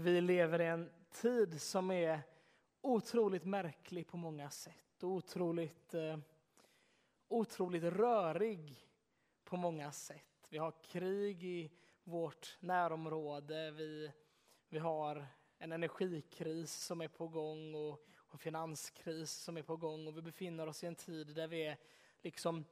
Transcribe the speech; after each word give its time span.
Vi 0.00 0.20
lever 0.20 0.60
i 0.60 0.66
en 0.66 0.90
tid 1.10 1.62
som 1.62 1.90
är 1.90 2.20
otroligt 2.80 3.44
märklig 3.44 4.06
på 4.06 4.16
många 4.16 4.50
sätt. 4.50 5.04
Otroligt, 5.04 5.94
eh, 5.94 6.18
otroligt 7.28 7.82
rörig 7.82 8.88
på 9.44 9.56
många 9.56 9.92
sätt. 9.92 10.46
Vi 10.48 10.58
har 10.58 10.72
krig 10.82 11.44
i 11.44 11.70
vårt 12.04 12.56
närområde. 12.60 13.70
Vi, 13.70 14.12
vi 14.68 14.78
har 14.78 15.26
en 15.58 15.72
energikris 15.72 16.72
som 16.72 17.00
är 17.00 17.08
på 17.08 17.28
gång 17.28 17.74
och, 17.74 18.06
en 18.32 18.38
finanskris 18.38 19.30
som 19.30 19.56
är 19.56 19.62
på 19.62 19.76
gång. 19.76 20.06
Och 20.06 20.16
vi 20.16 20.22
befinner 20.22 20.66
oss 20.66 20.84
i 20.84 20.86
en 20.86 20.96
tid 20.96 21.34
där 21.34 21.48
vi 21.48 21.66
är, 21.66 21.78
liksom, 22.22 22.64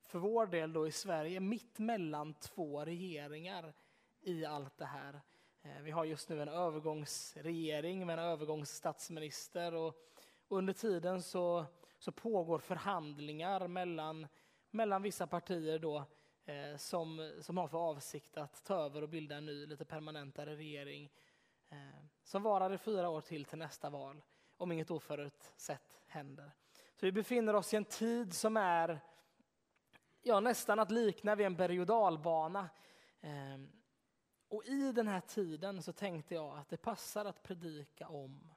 för 0.00 0.18
vår 0.18 0.46
del 0.46 0.72
då 0.72 0.86
i 0.86 0.92
Sverige, 0.92 1.40
mitt 1.40 1.78
mellan 1.78 2.34
två 2.34 2.84
regeringar 2.84 3.74
i 4.20 4.44
allt 4.44 4.78
det 4.78 4.84
här. 4.84 5.20
Eh, 5.68 5.82
vi 5.82 5.90
har 5.90 6.04
just 6.04 6.28
nu 6.28 6.42
en 6.42 6.48
övergångsregering 6.48 8.06
med 8.06 8.18
en 8.18 8.24
övergångsstatsminister 8.24 9.74
och 9.74 9.96
under 10.48 10.72
tiden 10.72 11.22
så, 11.22 11.64
så 11.98 12.12
pågår 12.12 12.58
förhandlingar 12.58 13.68
mellan, 13.68 14.26
mellan 14.70 15.02
vissa 15.02 15.26
partier 15.26 15.78
då, 15.78 16.04
eh, 16.44 16.76
som, 16.76 17.32
som 17.40 17.56
har 17.56 17.68
för 17.68 17.78
avsikt 17.78 18.36
att 18.36 18.64
ta 18.64 18.74
över 18.74 19.02
och 19.02 19.08
bilda 19.08 19.36
en 19.36 19.46
ny, 19.46 19.66
lite 19.66 19.84
permanentare 19.84 20.56
regering 20.56 21.10
eh, 21.68 22.04
som 22.24 22.42
varar 22.42 22.72
i 22.72 22.78
fyra 22.78 23.08
år 23.08 23.20
till 23.20 23.44
till 23.44 23.58
nästa 23.58 23.90
val, 23.90 24.22
om 24.56 24.72
inget 24.72 24.90
oförutsett 24.90 26.00
händer. 26.06 26.50
Så 26.96 27.06
vi 27.06 27.12
befinner 27.12 27.54
oss 27.54 27.74
i 27.74 27.76
en 27.76 27.84
tid 27.84 28.34
som 28.34 28.56
är 28.56 29.00
ja, 30.22 30.40
nästan 30.40 30.78
att 30.78 30.90
likna 30.90 31.34
vid 31.34 31.46
en 31.46 31.56
berg 31.56 31.80
och 31.80 31.86
dalbana. 31.86 32.68
Eh, 33.20 33.58
och 34.48 34.64
i 34.64 34.92
den 34.92 35.08
här 35.08 35.20
tiden 35.20 35.82
så 35.82 35.92
tänkte 35.92 36.34
jag 36.34 36.58
att 36.58 36.68
det 36.68 36.76
passar 36.76 37.24
att 37.24 37.42
predika 37.42 38.08
om 38.08 38.54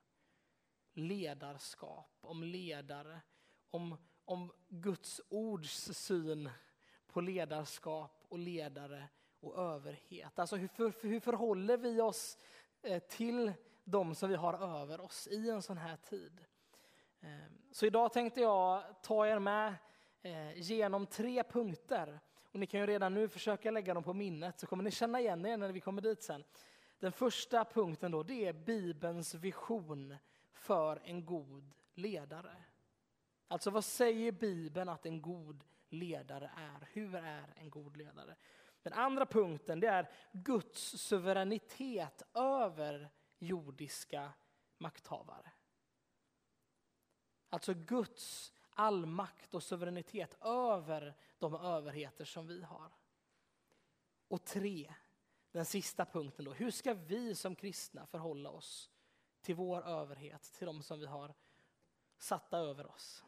ledarskap, 0.93 2.17
om 2.21 2.43
ledare, 2.43 3.21
om, 3.69 3.97
om 4.25 4.51
Guds 4.67 5.21
ords 5.29 5.91
syn 5.93 6.49
på 7.07 7.21
ledarskap 7.21 8.25
och 8.29 8.39
ledare 8.39 9.07
och 9.39 9.57
överhet. 9.57 10.39
Alltså 10.39 10.55
hur, 10.55 10.67
för, 10.67 10.93
hur 11.01 11.19
förhåller 11.19 11.77
vi 11.77 12.01
oss 12.01 12.37
eh, 12.81 12.99
till 12.99 13.53
de 13.83 14.15
som 14.15 14.29
vi 14.29 14.35
har 14.35 14.81
över 14.81 15.01
oss 15.01 15.27
i 15.27 15.49
en 15.49 15.61
sån 15.61 15.77
här 15.77 15.97
tid? 15.97 16.45
Ehm, 17.21 17.61
så 17.71 17.85
idag 17.85 18.13
tänkte 18.13 18.41
jag 18.41 18.83
ta 19.01 19.27
er 19.27 19.39
med 19.39 19.75
eh, 20.21 20.61
genom 20.61 21.07
tre 21.07 21.43
punkter 21.43 22.19
och 22.51 22.59
ni 22.59 22.65
kan 22.65 22.79
ju 22.79 22.85
redan 22.85 23.13
nu 23.13 23.29
försöka 23.29 23.71
lägga 23.71 23.93
dem 23.93 24.03
på 24.03 24.13
minnet 24.13 24.59
så 24.59 24.67
kommer 24.67 24.83
ni 24.83 24.91
känna 24.91 25.19
igen 25.19 25.45
er 25.45 25.57
när 25.57 25.71
vi 25.71 25.79
kommer 25.79 26.01
dit 26.01 26.23
sen. 26.23 26.43
Den 26.99 27.11
första 27.11 27.65
punkten 27.65 28.11
då, 28.11 28.23
det 28.23 28.47
är 28.47 28.53
Bibelns 28.53 29.33
vision 29.33 30.15
för 30.53 31.01
en 31.03 31.25
god 31.25 31.73
ledare. 31.93 32.63
Alltså 33.47 33.69
vad 33.69 33.85
säger 33.85 34.31
Bibeln 34.31 34.89
att 34.89 35.05
en 35.05 35.21
god 35.21 35.63
ledare 35.89 36.51
är? 36.57 36.87
Hur 36.91 37.15
är 37.15 37.53
en 37.55 37.69
god 37.69 37.97
ledare? 37.97 38.35
Den 38.81 38.93
andra 38.93 39.25
punkten 39.25 39.79
det 39.79 39.87
är 39.87 40.11
Guds 40.31 40.81
suveränitet 40.81 42.21
över 42.33 43.09
jordiska 43.39 44.33
makthavare. 44.77 45.51
Alltså 47.49 47.73
Guds 47.73 48.53
all 48.81 49.05
makt 49.05 49.53
och 49.53 49.63
suveränitet 49.63 50.37
över 50.41 51.15
de 51.39 51.55
överheter 51.55 52.25
som 52.25 52.47
vi 52.47 52.61
har. 52.61 52.91
Och 54.27 54.45
tre, 54.45 54.93
den 55.51 55.65
sista 55.65 56.05
punkten 56.05 56.45
då. 56.45 56.53
Hur 56.53 56.71
ska 56.71 56.93
vi 56.93 57.35
som 57.35 57.55
kristna 57.55 58.05
förhålla 58.05 58.49
oss 58.49 58.89
till 59.41 59.55
vår 59.55 59.87
överhet, 59.87 60.41
till 60.41 60.65
de 60.67 60.83
som 60.83 60.99
vi 60.99 61.05
har 61.05 61.33
satta 62.17 62.57
över 62.57 62.87
oss? 62.87 63.23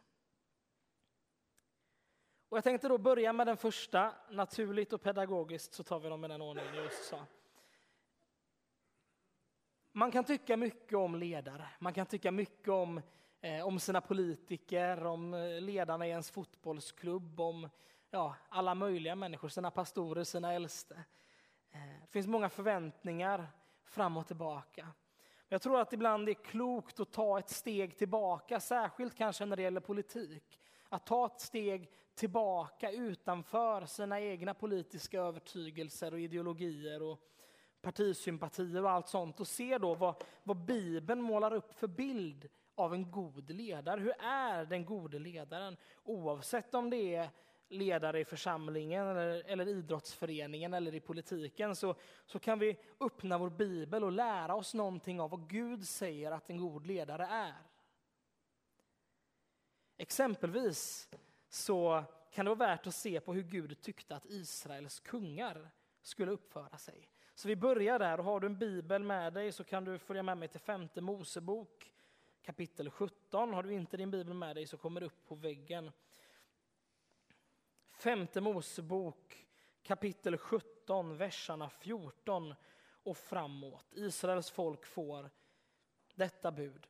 Och 2.50 2.58
jag 2.58 2.64
tänkte 2.64 2.88
då 2.88 2.98
börja 2.98 3.34
med 3.34 3.48
den 3.48 3.58
första, 3.58 4.16
naturligt 4.30 4.94
och 4.94 5.02
pedagogiskt 5.02 5.74
så 5.74 5.84
tar 5.84 6.00
vi 6.00 6.10
dem 6.10 6.26
i 6.26 6.28
den 6.28 6.42
ordningen 6.42 6.76
jag 6.76 6.84
just 6.84 7.04
sa. 7.04 7.26
Man 9.92 10.12
kan 10.12 10.24
tycka 10.24 10.58
mycket 10.58 10.98
om 10.98 11.16
ledare, 11.16 11.70
man 11.80 11.94
kan 11.94 12.06
tycka 12.06 12.32
mycket 12.32 12.70
om 12.70 13.02
Eh, 13.46 13.68
om 13.68 13.80
sina 13.80 14.02
politiker, 14.02 15.06
om 15.06 15.34
eh, 15.34 15.62
ledarna 15.62 16.08
i 16.08 16.10
ens 16.10 16.32
fotbollsklubb, 16.32 17.40
om 17.40 17.70
ja, 18.10 18.36
alla 18.50 18.76
möjliga 18.76 19.16
människor, 19.16 19.50
sina 19.50 19.72
pastorer, 19.72 20.24
sina 20.24 20.54
äldste. 20.54 20.96
Eh, 21.72 21.80
det 22.02 22.08
finns 22.12 22.28
många 22.28 22.50
förväntningar 22.50 23.48
fram 23.86 24.18
och 24.18 24.28
tillbaka. 24.28 24.88
Jag 25.50 25.62
tror 25.62 25.82
att 25.82 25.94
ibland 25.94 26.26
det 26.26 26.32
är 26.32 26.44
klokt 26.44 27.00
att 27.00 27.12
ta 27.12 27.40
ett 27.40 27.50
steg 27.50 27.98
tillbaka, 27.98 28.60
särskilt 28.60 29.18
kanske 29.18 29.46
när 29.46 29.56
det 29.56 29.64
gäller 29.64 29.82
politik. 29.82 30.60
Att 30.90 31.06
ta 31.06 31.26
ett 31.26 31.40
steg 31.40 31.92
tillbaka 32.16 32.92
utanför 32.92 33.86
sina 33.86 34.22
egna 34.22 34.54
politiska 34.54 35.20
övertygelser 35.20 36.14
och 36.14 36.20
ideologier 36.20 37.02
och 37.02 37.20
partisympatier 37.82 38.84
och 38.84 38.92
allt 38.92 39.08
sånt 39.08 39.40
och 39.40 39.48
se 39.48 39.78
då 39.78 39.96
vad, 39.96 40.24
vad 40.44 40.58
Bibeln 40.58 41.22
målar 41.22 41.54
upp 41.54 41.74
för 41.74 41.88
bild 41.88 42.50
av 42.76 42.94
en 42.94 43.12
god 43.12 43.50
ledare. 43.50 44.00
Hur 44.00 44.14
är 44.22 44.66
den 44.66 44.86
gode 44.86 45.20
ledaren? 45.20 45.78
Oavsett 46.04 46.74
om 46.74 46.90
det 46.90 47.16
är 47.16 47.30
ledare 47.70 48.20
i 48.20 48.26
församlingen, 48.26 49.08
eller, 49.08 49.44
eller 49.46 49.68
idrottsföreningen 49.68 50.74
eller 50.74 50.96
i 50.96 51.00
politiken 51.00 51.76
så, 51.76 51.96
så 52.26 52.40
kan 52.40 52.60
vi 52.60 52.78
öppna 53.00 53.38
vår 53.38 53.50
bibel 53.50 54.04
och 54.04 54.12
lära 54.12 54.56
oss 54.56 54.74
någonting 54.74 55.22
av 55.22 55.30
vad 55.30 55.50
Gud 55.50 55.88
säger 55.88 56.32
att 56.32 56.50
en 56.50 56.58
god 56.58 56.88
ledare 56.88 57.26
är. 57.26 57.56
Exempelvis 59.98 61.10
så 61.50 62.04
kan 62.32 62.46
det 62.46 62.56
vara 62.56 62.70
värt 62.70 62.88
att 62.88 62.96
se 62.96 63.20
på 63.20 63.34
hur 63.34 63.44
Gud 63.44 63.82
tyckte 63.82 64.16
att 64.16 64.26
Israels 64.26 65.00
kungar 65.00 65.72
skulle 66.02 66.32
uppföra 66.32 66.78
sig. 66.78 67.10
Så 67.36 67.48
vi 67.48 67.56
börjar 67.56 68.00
där 68.00 68.18
och 68.18 68.26
har 68.26 68.40
du 68.40 68.48
en 68.48 68.58
bibel 68.58 69.04
med 69.04 69.34
dig 69.34 69.52
så 69.52 69.64
kan 69.64 69.84
du 69.86 70.00
följa 70.00 70.24
med 70.24 70.38
mig 70.38 70.48
till 70.48 70.60
femte 70.60 71.02
Mosebok 71.02 71.93
kapitel 72.44 72.90
17. 72.90 73.54
Har 73.54 73.64
du 73.64 73.74
inte 73.74 73.98
din 73.98 74.12
bibel 74.12 74.34
med 74.34 74.56
dig 74.56 74.68
så 74.68 74.78
kommer 74.78 75.00
det 75.00 75.06
upp 75.06 75.26
på 75.28 75.36
väggen. 75.36 75.92
Femte 77.92 78.42
Mosebok 78.42 79.46
kapitel 79.84 80.38
17, 80.38 81.18
verserna 81.18 81.70
14 81.70 82.56
och 83.04 83.18
framåt. 83.18 83.86
Israels 83.92 84.50
folk 84.52 84.86
får 84.86 85.30
detta 86.16 86.52
bud. 86.52 86.88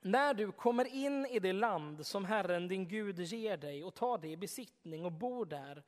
När 0.00 0.34
du 0.34 0.52
kommer 0.52 0.84
in 0.84 1.26
i 1.26 1.38
det 1.38 1.52
land 1.52 2.06
som 2.06 2.24
Herren 2.24 2.68
din 2.68 2.88
Gud 2.88 3.18
ger 3.18 3.56
dig 3.56 3.84
och 3.84 3.94
tar 3.94 4.18
det 4.18 4.28
i 4.28 4.36
besittning 4.36 5.04
och 5.04 5.12
bor 5.12 5.46
där 5.46 5.82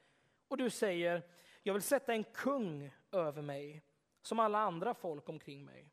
och 0.49 0.57
du 0.57 0.71
säger 0.71 1.23
jag 1.63 1.75
vill 1.75 1.83
sätta 1.83 2.13
en 2.13 2.25
kung 2.25 2.91
över 3.13 3.43
mig 3.43 3.83
som 4.23 4.39
alla 4.39 4.59
andra 4.59 4.95
folk 4.95 5.29
omkring 5.29 5.65
mig. 5.65 5.91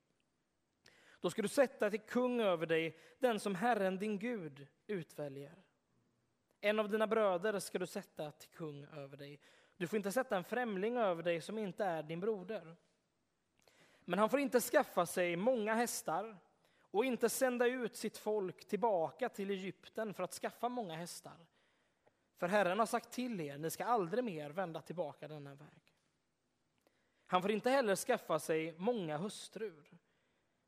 Då 1.20 1.30
ska 1.30 1.42
du 1.42 1.48
sätta 1.48 1.90
till 1.90 2.00
kung 2.00 2.42
över 2.42 2.66
dig 2.66 2.98
den 3.20 3.40
som 3.40 3.56
Herren 3.56 4.00
din 4.00 4.20
Gud 4.20 4.68
utväljer. 4.88 5.56
En 6.62 6.80
av 6.80 6.90
dina 6.90 7.08
bröder 7.08 7.60
ska 7.60 7.80
du 7.80 7.88
sätta 7.88 8.32
till 8.32 8.50
kung 8.50 8.86
över 8.86 9.18
dig. 9.18 9.40
Du 9.78 9.88
får 9.88 9.98
inte 9.98 10.12
sätta 10.12 10.38
en 10.38 10.44
främling 10.44 10.98
över 10.98 11.24
dig 11.24 11.42
som 11.42 11.58
inte 11.58 11.86
är 11.86 12.04
din 12.04 12.20
broder. 12.20 12.76
Men 14.06 14.20
han 14.20 14.30
får 14.30 14.40
inte 14.40 14.60
skaffa 14.60 15.06
sig 15.06 15.36
många 15.36 15.74
hästar 15.74 16.38
och 16.92 17.06
inte 17.06 17.30
sända 17.30 17.68
ut 17.68 17.96
sitt 17.96 18.18
folk 18.18 18.66
tillbaka 18.66 19.30
till 19.30 19.50
Egypten 19.50 20.14
för 20.14 20.24
att 20.24 20.34
skaffa 20.34 20.70
många 20.70 20.96
hästar. 20.96 21.48
För 22.38 22.48
Herren 22.48 22.80
har 22.80 22.86
sagt 22.86 23.12
till 23.12 23.42
er, 23.42 23.58
ni 23.58 23.70
ska 23.70 23.86
aldrig 23.86 24.24
mer 24.24 24.50
vända 24.50 24.82
tillbaka 24.82 25.28
denna 25.28 25.56
väg. 25.56 25.96
Han 27.26 27.42
får 27.42 27.52
inte 27.52 27.70
heller 27.70 27.96
skaffa 27.96 28.40
sig 28.40 28.76
många 28.78 29.18
hustrur 29.18 30.00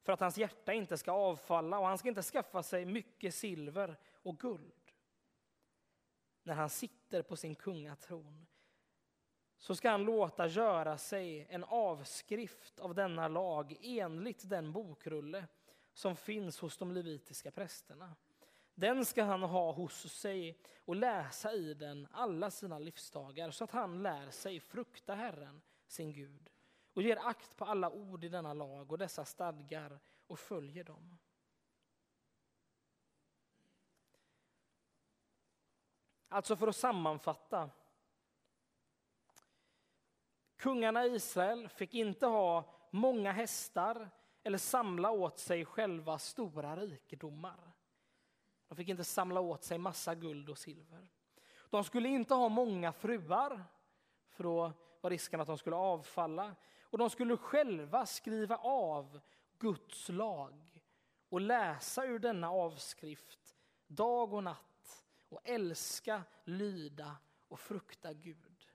för 0.01 0.13
att 0.13 0.19
hans 0.19 0.37
hjärta 0.37 0.73
inte 0.73 0.97
ska 0.97 1.11
avfalla 1.11 1.79
och 1.79 1.87
han 1.87 1.97
ska 1.97 2.07
inte 2.09 2.23
skaffa 2.23 2.63
sig 2.63 2.85
mycket 2.85 3.35
silver 3.35 3.97
och 4.13 4.39
guld. 4.39 4.91
När 6.43 6.53
han 6.53 6.69
sitter 6.69 7.21
på 7.21 7.35
sin 7.35 7.55
kungatron 7.55 8.47
så 9.57 9.75
ska 9.75 9.89
han 9.89 10.03
låta 10.03 10.47
göra 10.47 10.97
sig 10.97 11.47
en 11.49 11.63
avskrift 11.63 12.79
av 12.79 12.95
denna 12.95 13.27
lag 13.27 13.77
enligt 13.81 14.49
den 14.49 14.71
bokrulle 14.71 15.47
som 15.93 16.15
finns 16.15 16.59
hos 16.59 16.77
de 16.77 16.91
levitiska 16.91 17.51
prästerna. 17.51 18.15
Den 18.75 19.05
ska 19.05 19.23
han 19.23 19.43
ha 19.43 19.71
hos 19.71 20.13
sig 20.13 20.59
och 20.85 20.95
läsa 20.95 21.53
i 21.53 21.73
den 21.73 22.07
alla 22.11 22.51
sina 22.51 22.79
livsdagar 22.79 23.51
så 23.51 23.63
att 23.63 23.71
han 23.71 24.03
lär 24.03 24.29
sig 24.29 24.59
frukta 24.59 25.15
Herren, 25.15 25.61
sin 25.87 26.13
Gud 26.13 26.49
och 26.93 27.01
ger 27.01 27.27
akt 27.27 27.57
på 27.57 27.65
alla 27.65 27.89
ord 27.89 28.23
i 28.23 28.29
denna 28.29 28.53
lag 28.53 28.91
och 28.91 28.97
dessa 28.97 29.25
stadgar 29.25 29.99
och 30.27 30.39
följer 30.39 30.83
dem. 30.83 31.17
Alltså 36.27 36.55
för 36.55 36.67
att 36.67 36.75
sammanfatta. 36.75 37.69
Kungarna 40.55 41.05
i 41.05 41.15
Israel 41.15 41.69
fick 41.69 41.93
inte 41.93 42.25
ha 42.25 42.73
många 42.91 43.31
hästar 43.31 44.09
eller 44.43 44.57
samla 44.57 45.11
åt 45.11 45.39
sig 45.39 45.65
själva 45.65 46.17
stora 46.17 46.75
rikedomar. 46.75 47.71
De 48.67 48.75
fick 48.75 48.89
inte 48.89 49.03
samla 49.03 49.39
åt 49.39 49.63
sig 49.63 49.77
massa 49.77 50.15
guld 50.15 50.49
och 50.49 50.57
silver. 50.57 51.07
De 51.69 51.83
skulle 51.83 52.09
inte 52.09 52.33
ha 52.33 52.49
många 52.49 52.91
fruar, 52.91 53.63
för 54.29 54.43
då 54.43 54.71
var 55.01 55.09
risken 55.09 55.41
att 55.41 55.47
de 55.47 55.57
skulle 55.57 55.75
avfalla. 55.75 56.55
Och 56.91 56.97
de 56.97 57.09
skulle 57.09 57.37
själva 57.37 58.05
skriva 58.05 58.57
av 58.57 59.19
Guds 59.59 60.09
lag 60.09 60.81
och 61.29 61.41
läsa 61.41 62.05
ur 62.05 62.19
denna 62.19 62.51
avskrift 62.51 63.55
dag 63.87 64.33
och 64.33 64.43
natt 64.43 65.05
och 65.29 65.41
älska, 65.43 66.23
lyda 66.43 67.17
och 67.47 67.59
frukta 67.59 68.13
Gud. 68.13 68.67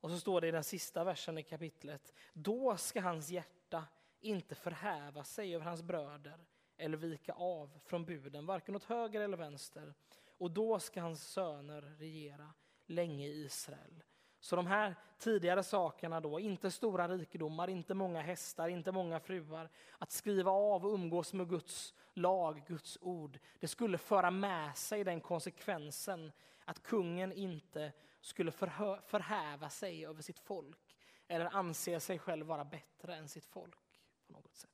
Och 0.00 0.10
så 0.10 0.18
står 0.18 0.40
det 0.40 0.48
i 0.48 0.50
den 0.50 0.64
sista 0.64 1.04
versen 1.04 1.38
i 1.38 1.42
kapitlet. 1.42 2.12
Då 2.32 2.76
ska 2.76 3.00
hans 3.00 3.30
hjärta 3.30 3.84
inte 4.20 4.54
förhäva 4.54 5.24
sig 5.24 5.54
över 5.54 5.64
hans 5.64 5.82
bröder 5.82 6.46
eller 6.76 6.96
vika 6.96 7.32
av 7.32 7.78
från 7.84 8.04
buden, 8.04 8.46
varken 8.46 8.76
åt 8.76 8.84
höger 8.84 9.20
eller 9.20 9.36
vänster. 9.36 9.94
Och 10.38 10.50
då 10.50 10.78
ska 10.78 11.00
hans 11.00 11.28
söner 11.32 11.82
regera 11.82 12.54
länge 12.86 13.26
i 13.26 13.44
Israel. 13.44 14.02
Så 14.40 14.56
de 14.56 14.66
här 14.66 14.96
tidigare 15.18 15.62
sakerna 15.62 16.20
då, 16.20 16.40
inte 16.40 16.70
stora 16.70 17.08
rikedomar, 17.08 17.70
inte 17.70 17.94
många 17.94 18.20
hästar, 18.20 18.68
inte 18.68 18.92
många 18.92 19.20
fruar, 19.20 19.68
att 19.98 20.10
skriva 20.10 20.50
av 20.50 20.86
och 20.86 20.94
umgås 20.94 21.32
med 21.32 21.48
Guds 21.48 21.94
lag, 22.14 22.62
Guds 22.66 22.98
ord, 23.00 23.38
det 23.58 23.68
skulle 23.68 23.98
föra 23.98 24.30
med 24.30 24.76
sig 24.76 25.04
den 25.04 25.20
konsekvensen 25.20 26.32
att 26.64 26.82
kungen 26.82 27.32
inte 27.32 27.92
skulle 28.20 28.52
förhäva 28.52 29.70
sig 29.70 30.06
över 30.06 30.22
sitt 30.22 30.38
folk 30.38 30.96
eller 31.28 31.56
anse 31.56 32.00
sig 32.00 32.18
själv 32.18 32.46
vara 32.46 32.64
bättre 32.64 33.16
än 33.16 33.28
sitt 33.28 33.46
folk 33.46 34.00
på 34.26 34.32
något 34.32 34.54
sätt. 34.54 34.70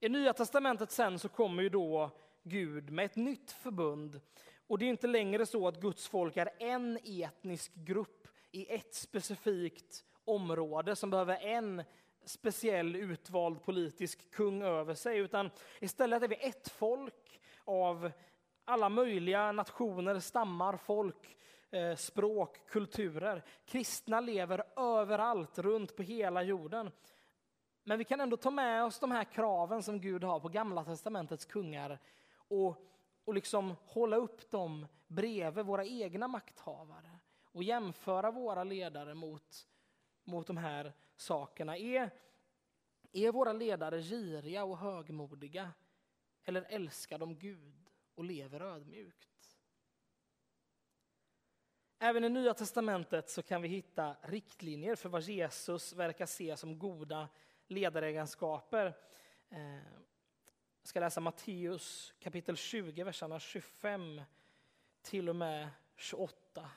I 0.00 0.08
Nya 0.08 0.32
Testamentet 0.32 0.90
sen 0.90 1.18
så 1.18 1.28
kommer 1.28 1.62
ju 1.62 1.68
då 1.68 2.10
Gud 2.42 2.90
med 2.90 3.04
ett 3.04 3.16
nytt 3.16 3.52
förbund 3.52 4.20
och 4.72 4.78
det 4.78 4.84
är 4.84 4.90
inte 4.90 5.06
längre 5.06 5.46
så 5.46 5.68
att 5.68 5.80
Guds 5.80 6.08
folk 6.08 6.36
är 6.36 6.50
en 6.58 6.98
etnisk 7.04 7.74
grupp 7.74 8.28
i 8.50 8.74
ett 8.74 8.94
specifikt 8.94 10.04
område 10.24 10.96
som 10.96 11.10
behöver 11.10 11.36
en 11.36 11.82
speciell 12.24 12.96
utvald 12.96 13.62
politisk 13.62 14.30
kung 14.30 14.62
över 14.62 14.94
sig, 14.94 15.18
utan 15.18 15.50
istället 15.80 16.22
är 16.22 16.28
vi 16.28 16.36
ett 16.40 16.68
folk 16.68 17.40
av 17.64 18.10
alla 18.64 18.88
möjliga 18.88 19.52
nationer, 19.52 20.18
stammar, 20.18 20.76
folk, 20.76 21.36
eh, 21.70 21.96
språk, 21.96 22.66
kulturer. 22.66 23.44
Kristna 23.64 24.20
lever 24.20 24.62
överallt 24.76 25.58
runt 25.58 25.96
på 25.96 26.02
hela 26.02 26.42
jorden. 26.42 26.90
Men 27.84 27.98
vi 27.98 28.04
kan 28.04 28.20
ändå 28.20 28.36
ta 28.36 28.50
med 28.50 28.84
oss 28.84 28.98
de 28.98 29.10
här 29.10 29.24
kraven 29.24 29.82
som 29.82 30.00
Gud 30.00 30.24
har 30.24 30.40
på 30.40 30.48
Gamla 30.48 30.84
testamentets 30.84 31.44
kungar 31.44 31.98
och, 32.34 32.88
och 33.24 33.34
liksom 33.34 33.76
hålla 33.84 34.16
upp 34.16 34.50
dem 34.50 34.86
bredvid 35.06 35.66
våra 35.66 35.84
egna 35.84 36.28
makthavare 36.28 37.18
och 37.44 37.62
jämföra 37.62 38.30
våra 38.30 38.64
ledare 38.64 39.14
mot, 39.14 39.66
mot 40.24 40.46
de 40.46 40.56
här 40.56 40.92
sakerna. 41.16 41.76
Är, 41.76 42.10
är 43.12 43.32
våra 43.32 43.52
ledare 43.52 44.02
giriga 44.02 44.64
och 44.64 44.78
högmodiga 44.78 45.72
eller 46.44 46.62
älskar 46.68 47.18
de 47.18 47.38
Gud 47.38 47.90
och 48.14 48.24
lever 48.24 48.60
ödmjukt? 48.60 49.28
Även 51.98 52.24
i 52.24 52.28
Nya 52.28 52.54
testamentet 52.54 53.30
så 53.30 53.42
kan 53.42 53.62
vi 53.62 53.68
hitta 53.68 54.16
riktlinjer 54.22 54.96
för 54.96 55.08
vad 55.08 55.22
Jesus 55.22 55.92
verkar 55.92 56.26
se 56.26 56.56
som 56.56 56.78
goda 56.78 57.28
ledaregenskaper. 57.66 58.86
Eh, 59.48 60.02
jag 60.82 60.88
ska 60.88 61.00
läsa 61.00 61.20
Matteus 61.20 62.14
kapitel 62.20 62.56
20, 62.56 63.04
verserna 63.04 63.40
25 63.40 64.22
till 65.02 65.28
och 65.28 65.36
med 65.36 65.68
28. 65.96 66.70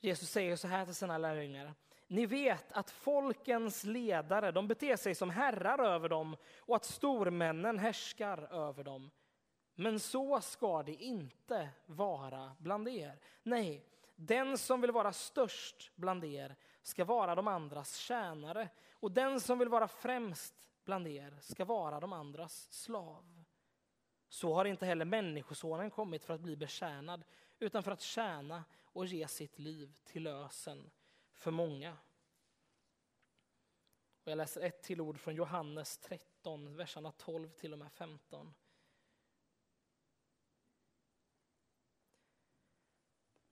Jesus 0.00 0.30
säger 0.30 0.56
så 0.56 0.68
här 0.68 0.84
till 0.84 0.94
sina 0.94 1.18
lärjungar. 1.18 1.74
Ni 2.06 2.26
vet 2.26 2.72
att 2.72 2.90
folkens 2.90 3.84
ledare 3.84 4.52
de 4.52 4.68
beter 4.68 4.96
sig 4.96 5.14
som 5.14 5.30
herrar 5.30 5.78
över 5.78 6.08
dem 6.08 6.36
och 6.58 6.76
att 6.76 6.84
stormännen 6.84 7.78
härskar 7.78 8.38
över 8.52 8.84
dem. 8.84 9.10
Men 9.74 10.00
så 10.00 10.40
ska 10.40 10.82
det 10.82 10.94
inte 10.94 11.68
vara 11.86 12.56
bland 12.58 12.88
er. 12.88 13.18
Nej, 13.42 13.86
den 14.16 14.58
som 14.58 14.80
vill 14.80 14.92
vara 14.92 15.12
störst 15.12 15.90
bland 15.94 16.24
er 16.24 16.56
ska 16.82 17.04
vara 17.04 17.34
de 17.34 17.48
andras 17.48 17.96
tjänare 17.96 18.68
och 18.92 19.12
den 19.12 19.40
som 19.40 19.58
vill 19.58 19.68
vara 19.68 19.88
främst 19.88 20.68
bland 20.84 21.08
er 21.08 21.38
ska 21.40 21.64
vara 21.64 22.00
de 22.00 22.12
andras 22.12 22.72
slav. 22.72 23.44
Så 24.28 24.54
har 24.54 24.64
inte 24.64 24.86
heller 24.86 25.04
Människosonen 25.04 25.90
kommit 25.90 26.24
för 26.24 26.34
att 26.34 26.40
bli 26.40 26.56
betjänad 26.56 27.24
utan 27.58 27.82
för 27.82 27.90
att 27.90 28.00
tjäna 28.00 28.64
och 28.84 29.06
ge 29.06 29.28
sitt 29.28 29.58
liv 29.58 29.94
till 30.04 30.22
lösen 30.22 30.90
för 31.32 31.50
många. 31.50 31.96
Och 34.24 34.30
jag 34.30 34.36
läser 34.36 34.60
ett 34.60 34.82
till 34.82 35.00
ord 35.00 35.20
från 35.20 35.34
Johannes 35.34 35.98
13, 35.98 36.76
verserna 36.76 37.12
12 37.12 37.48
till 37.48 37.72
och 37.72 37.78
med 37.78 37.92
15. 37.92 38.54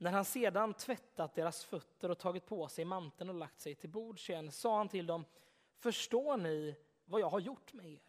När 0.00 0.12
han 0.12 0.24
sedan 0.24 0.74
tvättat 0.74 1.34
deras 1.34 1.64
fötter 1.64 2.10
och 2.10 2.18
tagit 2.18 2.46
på 2.46 2.68
sig 2.68 2.84
manteln 2.84 3.30
och 3.30 3.36
lagt 3.36 3.60
sig 3.60 3.74
till 3.74 3.90
bords 3.90 4.30
igen 4.30 4.52
sa 4.52 4.76
han 4.76 4.88
till 4.88 5.06
dem, 5.06 5.24
förstår 5.78 6.36
ni 6.36 6.76
vad 7.04 7.20
jag 7.20 7.30
har 7.30 7.40
gjort 7.40 7.72
med 7.72 7.86
er? 7.86 8.02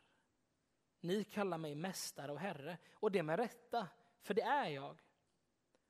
Ni 1.00 1.24
kallar 1.24 1.58
mig 1.58 1.76
mästare 1.76 2.32
och 2.32 2.40
herre, 2.40 2.78
och 2.94 3.12
det 3.12 3.24
med 3.24 3.40
rätta, 3.40 3.88
för 4.22 4.34
det 4.34 4.42
är 4.42 4.70
jag. 4.70 5.02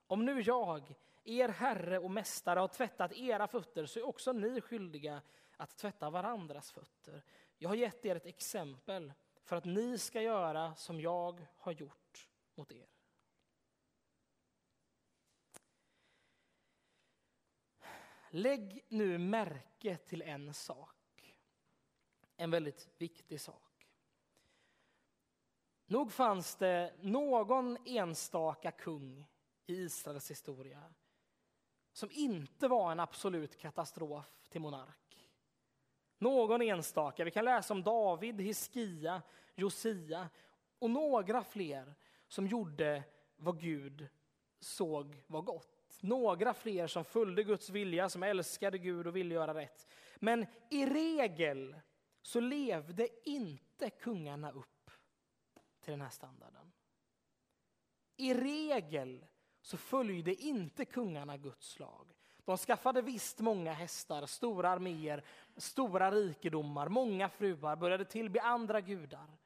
Om 0.08 0.26
nu 0.26 0.42
jag, 0.42 0.96
er 1.24 1.50
herre 1.50 2.00
och 2.00 2.12
mästare, 2.12 2.60
har 2.60 2.68
tvättat 2.68 3.14
era 3.14 3.48
fötter 3.48 3.86
så 3.86 4.00
är 4.00 4.08
också 4.08 4.32
ni 4.32 4.62
skyldiga 4.62 5.22
att 5.58 5.78
tvätta 5.78 6.10
varandras 6.10 6.72
fötter. 6.72 7.24
Jag 7.58 7.70
har 7.70 7.76
gett 7.76 8.06
er 8.06 8.16
ett 8.16 8.26
exempel 8.26 9.14
för 9.44 9.56
att 9.56 9.66
ni 9.66 9.98
ska 9.98 10.22
göra 10.22 10.76
som 10.76 11.02
jag 11.02 11.48
har 11.58 11.72
gjort 11.72 12.30
mot 12.56 12.72
er. 12.72 13.01
Lägg 18.34 18.86
nu 18.88 19.18
märke 19.18 19.98
till 19.98 20.22
en 20.22 20.54
sak. 20.54 21.36
En 22.38 22.52
väldigt 22.52 22.90
viktig 22.98 23.42
sak. 23.42 23.88
Nog 25.86 26.12
fanns 26.12 26.56
det 26.56 26.94
någon 27.02 27.78
enstaka 27.86 28.72
kung 28.72 29.28
i 29.66 29.74
Israels 29.74 30.32
historia 30.32 30.94
som 31.94 32.12
inte 32.12 32.68
var 32.68 32.92
en 32.92 33.00
absolut 33.00 33.58
katastrof 33.58 34.26
till 34.50 34.62
monark. 34.62 35.30
Någon 36.18 36.62
enstaka. 36.62 37.24
Vi 37.24 37.32
kan 37.32 37.46
läsa 37.46 37.74
om 37.74 37.84
David, 37.84 38.42
Hiskia, 38.42 39.22
Josia 39.56 40.30
och 40.80 40.90
några 40.90 41.44
fler 41.44 41.96
som 42.28 42.48
gjorde 42.48 43.04
vad 43.36 43.60
Gud 43.60 44.08
såg 44.60 45.24
var 45.28 45.42
gott 45.42 45.81
några 46.02 46.54
fler 46.54 46.88
som 46.88 47.06
följde 47.06 47.44
Guds 47.44 47.70
vilja, 47.70 48.10
som 48.10 48.24
älskade 48.24 48.78
Gud 48.78 49.08
och 49.08 49.16
ville 49.16 49.36
göra 49.36 49.54
rätt. 49.54 49.88
Men 50.16 50.46
i 50.70 50.86
regel 50.86 51.76
så 52.22 52.40
levde 52.40 53.30
inte 53.30 53.90
kungarna 53.90 54.52
upp 54.52 54.92
till 55.80 55.92
den 55.92 56.02
här 56.02 56.10
standarden. 56.10 56.72
I 58.18 58.34
regel 58.34 59.26
så 59.62 59.78
följde 59.78 60.36
inte 60.36 60.86
kungarna 60.86 61.38
Guds 61.38 61.80
lag. 61.80 62.08
De 62.46 62.58
skaffade 62.58 63.02
visst 63.02 63.40
många 63.40 63.74
hästar, 63.74 64.26
stora 64.26 64.70
arméer, 64.70 65.24
stora 65.58 66.12
rikedomar, 66.12 66.90
många 66.90 67.30
fruar, 67.30 67.76
började 67.76 68.06
tillbe 68.06 68.42
andra 68.42 68.82
gudar, 68.82 69.38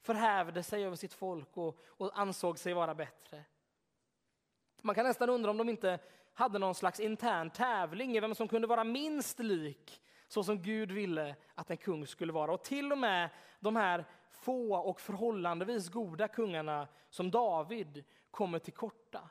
förhävde 0.00 0.62
sig 0.62 0.84
över 0.84 0.96
sitt 0.96 1.14
folk 1.14 1.56
och, 1.56 1.78
och 1.86 2.18
ansåg 2.18 2.58
sig 2.58 2.74
vara 2.74 2.94
bättre. 2.94 3.44
Man 4.82 4.94
kan 4.94 5.06
nästan 5.06 5.30
undra 5.30 5.50
om 5.50 5.56
de 5.56 5.68
inte 5.68 5.98
hade 6.34 6.58
någon 6.58 6.74
slags 6.74 7.00
intern 7.00 7.50
tävling 7.50 8.16
i 8.16 8.20
vem 8.20 8.34
som 8.34 8.48
kunde 8.48 8.66
vara 8.66 8.84
minst 8.84 9.38
lik 9.38 10.02
så 10.28 10.44
som 10.44 10.62
Gud 10.62 10.92
ville 10.92 11.36
att 11.54 11.70
en 11.70 11.76
kung 11.76 12.06
skulle 12.06 12.32
vara. 12.32 12.52
Och 12.52 12.64
till 12.64 12.92
och 12.92 12.98
med 12.98 13.30
de 13.60 13.76
här 13.76 14.04
få 14.30 14.76
och 14.76 15.00
förhållandevis 15.00 15.88
goda 15.88 16.28
kungarna 16.28 16.88
som 17.10 17.30
David 17.30 18.04
kommer 18.30 18.58
till 18.58 18.72
korta. 18.72 19.30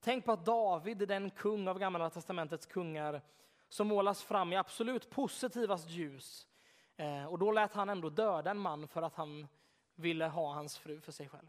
Tänk 0.00 0.24
på 0.24 0.32
att 0.32 0.44
David 0.44 1.02
är 1.02 1.06
den 1.06 1.30
kung 1.30 1.68
av 1.68 1.78
Gamla 1.78 2.10
testamentets 2.10 2.66
kungar 2.66 3.22
som 3.68 3.86
målas 3.88 4.22
fram 4.22 4.52
i 4.52 4.56
absolut 4.56 5.10
positivast 5.10 5.90
ljus. 5.90 6.48
Eh, 6.96 7.24
och 7.24 7.38
då 7.38 7.52
lät 7.52 7.74
han 7.74 7.88
ändå 7.88 8.10
döda 8.10 8.50
en 8.50 8.58
man 8.58 8.88
för 8.88 9.02
att 9.02 9.14
han 9.14 9.46
ville 9.94 10.26
ha 10.26 10.54
hans 10.54 10.78
fru 10.78 11.00
för 11.00 11.12
sig 11.12 11.28
själv. 11.28 11.48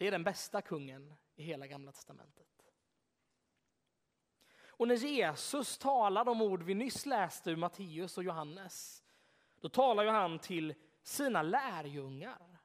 Det 0.00 0.06
är 0.06 0.10
den 0.10 0.24
bästa 0.24 0.62
kungen 0.62 1.14
i 1.36 1.42
hela 1.42 1.66
Gamla 1.66 1.92
testamentet. 1.92 2.46
Och 4.62 4.88
när 4.88 4.94
Jesus 4.94 5.78
talar 5.78 6.24
de 6.24 6.42
ord 6.42 6.62
vi 6.62 6.74
nyss 6.74 7.06
läste 7.06 7.50
ur 7.50 7.56
Matteus 7.56 8.18
och 8.18 8.24
Johannes, 8.24 9.02
då 9.60 9.68
talar 9.68 10.02
ju 10.02 10.10
han 10.10 10.38
till 10.38 10.74
sina 11.02 11.42
lärjungar. 11.42 12.58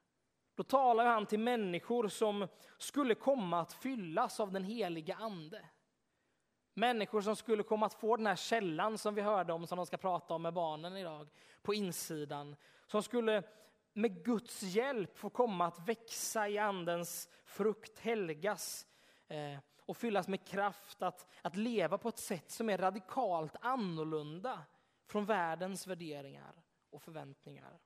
Då 0.56 0.64
talar 0.64 1.06
han 1.06 1.26
till 1.26 1.40
människor 1.40 2.08
som 2.08 2.48
skulle 2.78 3.16
komma 3.16 3.60
att 3.60 3.74
fyllas 3.74 4.40
av 4.40 4.52
den 4.52 4.64
heliga 4.64 5.16
ande. 5.16 5.66
Människor 6.74 7.22
som 7.22 7.36
skulle 7.36 7.64
komma 7.64 7.86
att 7.86 7.94
få 7.94 8.18
den 8.18 8.28
här 8.28 8.36
källan 8.36 8.98
som 8.98 9.16
vi 9.16 9.22
hörde 9.22 9.54
om, 9.54 9.68
som 9.68 9.78
de 9.78 9.86
ska 9.86 9.98
prata 9.98 10.34
om 10.34 10.42
med 10.42 10.54
barnen 10.54 10.98
idag, 10.98 11.30
på 11.62 11.74
insidan. 11.74 12.56
Som 12.88 13.04
skulle 13.04 13.44
med 13.96 14.26
Guds 14.26 14.64
hjälp 14.64 15.18
få 15.18 15.30
komma 15.30 15.66
att 15.66 15.88
växa 15.88 16.50
i 16.50 16.58
andens 16.58 17.30
frukt, 17.44 18.00
helgas 18.00 18.88
eh, 19.28 19.60
och 19.80 19.98
fyllas 19.98 20.28
med 20.28 20.48
kraft 20.48 21.02
att, 21.02 21.28
att 21.42 21.56
leva 21.56 21.98
på 21.98 22.10
ett 22.10 22.18
sätt 22.18 22.52
som 22.52 22.70
är 22.70 22.78
radikalt 22.78 23.56
annorlunda 23.62 24.66
från 25.06 25.26
världens 25.26 25.88
värderingar 25.88 26.64
och 26.90 27.02
förväntningar. 27.02 27.80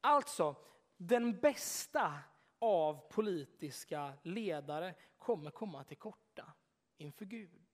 Alltså, 0.00 0.56
den 0.96 1.40
bästa 1.40 2.18
av 2.58 3.10
politiska 3.10 4.12
ledare 4.22 4.94
kommer 5.18 5.50
komma 5.50 5.84
till 5.84 5.96
korta 5.96 6.52
inför 6.96 7.24
Gud. 7.24 7.69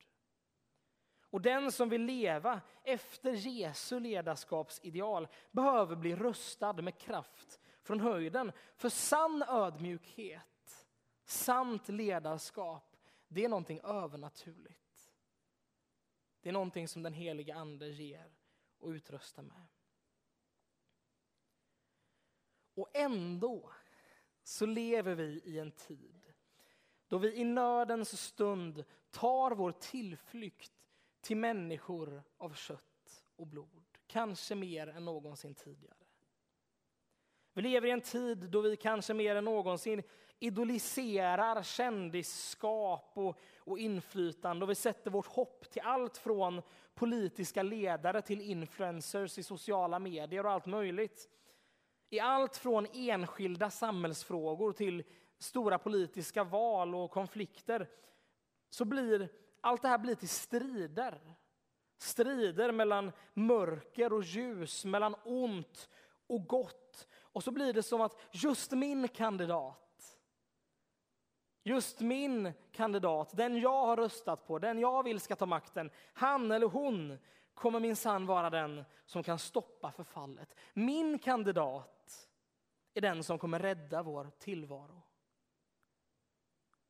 Och 1.30 1.40
den 1.40 1.72
som 1.72 1.88
vill 1.88 2.02
leva 2.02 2.60
efter 2.84 3.32
Jesu 3.32 4.00
ledarskapsideal 4.00 5.28
behöver 5.50 5.96
bli 5.96 6.16
rustad 6.16 6.72
med 6.72 6.98
kraft 6.98 7.60
från 7.82 8.00
höjden. 8.00 8.52
För 8.76 8.88
sann 8.88 9.42
ödmjukhet, 9.48 10.86
sant 11.24 11.88
ledarskap, 11.88 12.96
det 13.28 13.44
är 13.44 13.48
någonting 13.48 13.80
övernaturligt. 13.80 15.12
Det 16.40 16.48
är 16.48 16.52
någonting 16.52 16.88
som 16.88 17.02
den 17.02 17.12
heliga 17.12 17.54
ande 17.54 17.88
ger 17.88 18.34
och 18.78 18.88
utrustar 18.88 19.42
med. 19.42 19.66
Och 22.74 22.90
ändå 22.92 23.72
så 24.42 24.66
lever 24.66 25.14
vi 25.14 25.40
i 25.44 25.58
en 25.58 25.72
tid 25.72 26.32
då 27.08 27.18
vi 27.18 27.34
i 27.34 27.44
nödens 27.44 28.20
stund 28.20 28.84
tar 29.10 29.50
vår 29.50 29.72
tillflykt 29.72 30.75
till 31.26 31.36
människor 31.36 32.22
av 32.38 32.54
kött 32.54 33.24
och 33.36 33.46
blod. 33.46 33.98
Kanske 34.06 34.54
mer 34.54 34.86
än 34.86 35.04
någonsin 35.04 35.54
tidigare. 35.54 35.96
Vi 37.52 37.62
lever 37.62 37.88
i 37.88 37.90
en 37.90 38.00
tid 38.00 38.38
då 38.38 38.60
vi 38.60 38.76
kanske 38.76 39.14
mer 39.14 39.36
än 39.36 39.44
någonsin 39.44 40.02
idoliserar 40.38 41.62
kändisskap 41.62 43.10
och, 43.14 43.38
och 43.58 43.78
inflytande 43.78 44.64
och 44.64 44.70
vi 44.70 44.74
sätter 44.74 45.10
vårt 45.10 45.26
hopp 45.26 45.70
till 45.70 45.82
allt 45.82 46.16
från 46.16 46.62
politiska 46.94 47.62
ledare 47.62 48.22
till 48.22 48.40
influencers 48.40 49.38
i 49.38 49.42
sociala 49.42 49.98
medier 49.98 50.46
och 50.46 50.52
allt 50.52 50.66
möjligt. 50.66 51.28
I 52.10 52.20
allt 52.20 52.56
från 52.56 52.86
enskilda 52.92 53.70
samhällsfrågor 53.70 54.72
till 54.72 55.04
stora 55.38 55.78
politiska 55.78 56.44
val 56.44 56.94
och 56.94 57.10
konflikter 57.10 57.88
så 58.70 58.84
blir 58.84 59.28
allt 59.60 59.82
det 59.82 59.88
här 59.88 59.98
blir 59.98 60.14
till 60.14 60.28
strider. 60.28 61.20
Strider 61.98 62.72
mellan 62.72 63.12
mörker 63.34 64.12
och 64.12 64.22
ljus, 64.22 64.84
mellan 64.84 65.14
ont 65.24 65.88
och 66.26 66.46
gott. 66.46 67.08
Och 67.20 67.44
så 67.44 67.50
blir 67.50 67.72
det 67.72 67.82
som 67.82 68.00
att 68.00 68.16
just 68.30 68.72
min 68.72 69.08
kandidat, 69.08 70.18
just 71.62 72.00
min 72.00 72.52
kandidat, 72.72 73.36
den 73.36 73.60
jag 73.60 73.86
har 73.86 73.96
röstat 73.96 74.46
på, 74.46 74.58
den 74.58 74.78
jag 74.78 75.02
vill 75.02 75.20
ska 75.20 75.36
ta 75.36 75.46
makten, 75.46 75.90
han 76.12 76.50
eller 76.50 76.66
hon 76.66 77.18
kommer 77.54 77.80
minsann 77.80 78.26
vara 78.26 78.50
den 78.50 78.84
som 79.06 79.22
kan 79.22 79.38
stoppa 79.38 79.90
förfallet. 79.90 80.54
Min 80.74 81.18
kandidat 81.18 82.28
är 82.94 83.00
den 83.00 83.24
som 83.24 83.38
kommer 83.38 83.58
rädda 83.58 84.02
vår 84.02 84.30
tillvaro. 84.38 85.02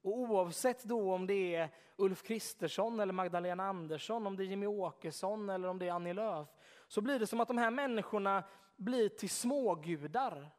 Och 0.07 0.19
oavsett 0.19 0.85
då 0.85 1.15
om 1.15 1.27
det 1.27 1.55
är 1.55 1.69
Ulf 1.97 2.23
Kristersson 2.23 3.01
eller 3.01 3.13
Magdalena 3.13 3.65
Andersson, 3.69 4.27
om 4.27 4.37
det 4.37 4.43
är 4.43 4.47
Jimmy 4.47 4.67
Åkesson 4.67 5.51
eller 5.51 5.69
om 5.69 5.79
det 5.79 5.89
är 5.89 5.93
Annie 5.93 6.13
Lööf, 6.13 6.49
så 6.89 7.01
blir 7.01 7.19
det 7.19 7.27
som 7.27 7.41
att 7.41 7.49
de 7.49 7.59
här 7.59 7.71
människorna 7.71 8.45
blir 8.77 9.09
till 9.09 9.31
smågudar 9.31 10.51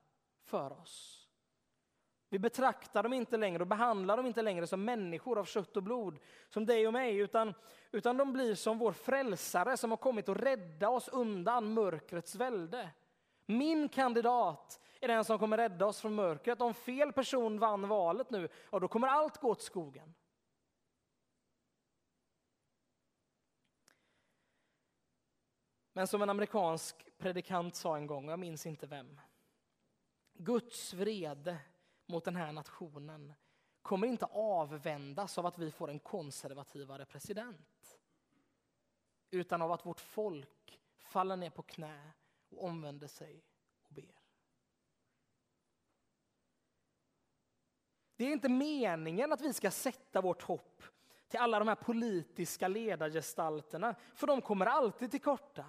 för 0.43 0.81
oss. 0.81 1.27
Vi 2.29 2.39
betraktar 2.39 3.03
dem 3.03 3.13
inte 3.13 3.37
längre 3.37 3.61
och 3.61 3.67
behandlar 3.67 4.17
dem 4.17 4.25
inte 4.25 4.41
längre 4.41 4.67
som 4.67 4.85
människor 4.85 5.39
av 5.39 5.45
kött 5.45 5.77
och 5.77 5.83
blod, 5.83 6.19
som 6.49 6.65
dig 6.65 6.87
och 6.87 6.93
mig, 6.93 7.17
utan, 7.17 7.53
utan 7.91 8.17
de 8.17 8.33
blir 8.33 8.55
som 8.55 8.77
vår 8.77 8.91
frälsare 8.91 9.77
som 9.77 9.89
har 9.89 9.97
kommit 9.97 10.29
och 10.29 10.37
rädda 10.37 10.89
oss 10.89 11.07
undan 11.07 11.73
mörkrets 11.73 12.35
välde. 12.35 12.89
Min 13.45 13.89
kandidat 13.89 14.79
är 15.01 15.07
den 15.07 15.25
som 15.25 15.39
kommer 15.39 15.57
rädda 15.57 15.85
oss 15.85 16.01
från 16.01 16.15
mörkret. 16.15 16.61
Om 16.61 16.73
fel 16.73 17.13
person 17.13 17.59
vann 17.59 17.87
valet 17.87 18.29
nu, 18.29 18.49
ja, 18.71 18.79
då 18.79 18.87
kommer 18.87 19.07
allt 19.07 19.37
gå 19.37 19.49
åt 19.49 19.61
skogen. 19.61 20.13
Men 25.93 26.07
som 26.07 26.21
en 26.21 26.29
amerikansk 26.29 27.17
predikant 27.17 27.75
sa 27.75 27.97
en 27.97 28.07
gång, 28.07 28.29
jag 28.29 28.39
minns 28.39 28.65
inte 28.65 28.87
vem. 28.87 29.21
Guds 30.33 30.93
vrede 30.93 31.59
mot 32.05 32.25
den 32.25 32.35
här 32.35 32.51
nationen 32.51 33.33
kommer 33.81 34.07
inte 34.07 34.25
avvändas 34.25 35.37
av 35.37 35.45
att 35.45 35.57
vi 35.57 35.71
får 35.71 35.89
en 35.89 35.99
konservativare 35.99 37.05
president. 37.05 37.99
Utan 39.31 39.61
av 39.61 39.71
att 39.71 39.85
vårt 39.85 39.99
folk 39.99 40.79
faller 40.97 41.35
ner 41.35 41.49
på 41.49 41.61
knä 41.61 42.11
och 42.49 42.63
omvänder 42.63 43.07
sig 43.07 43.43
och 43.81 43.93
ber. 43.93 44.21
Det 48.17 48.25
är 48.25 48.31
inte 48.31 48.49
meningen 48.49 49.33
att 49.33 49.41
vi 49.41 49.53
ska 49.53 49.71
sätta 49.71 50.21
vårt 50.21 50.41
hopp 50.41 50.83
till 51.27 51.39
alla 51.39 51.59
de 51.59 51.67
här 51.67 51.75
politiska 51.75 52.67
ledargestalterna, 52.67 53.95
för 54.15 54.27
de 54.27 54.41
kommer 54.41 54.65
alltid 54.65 55.11
till 55.11 55.21
korta. 55.21 55.65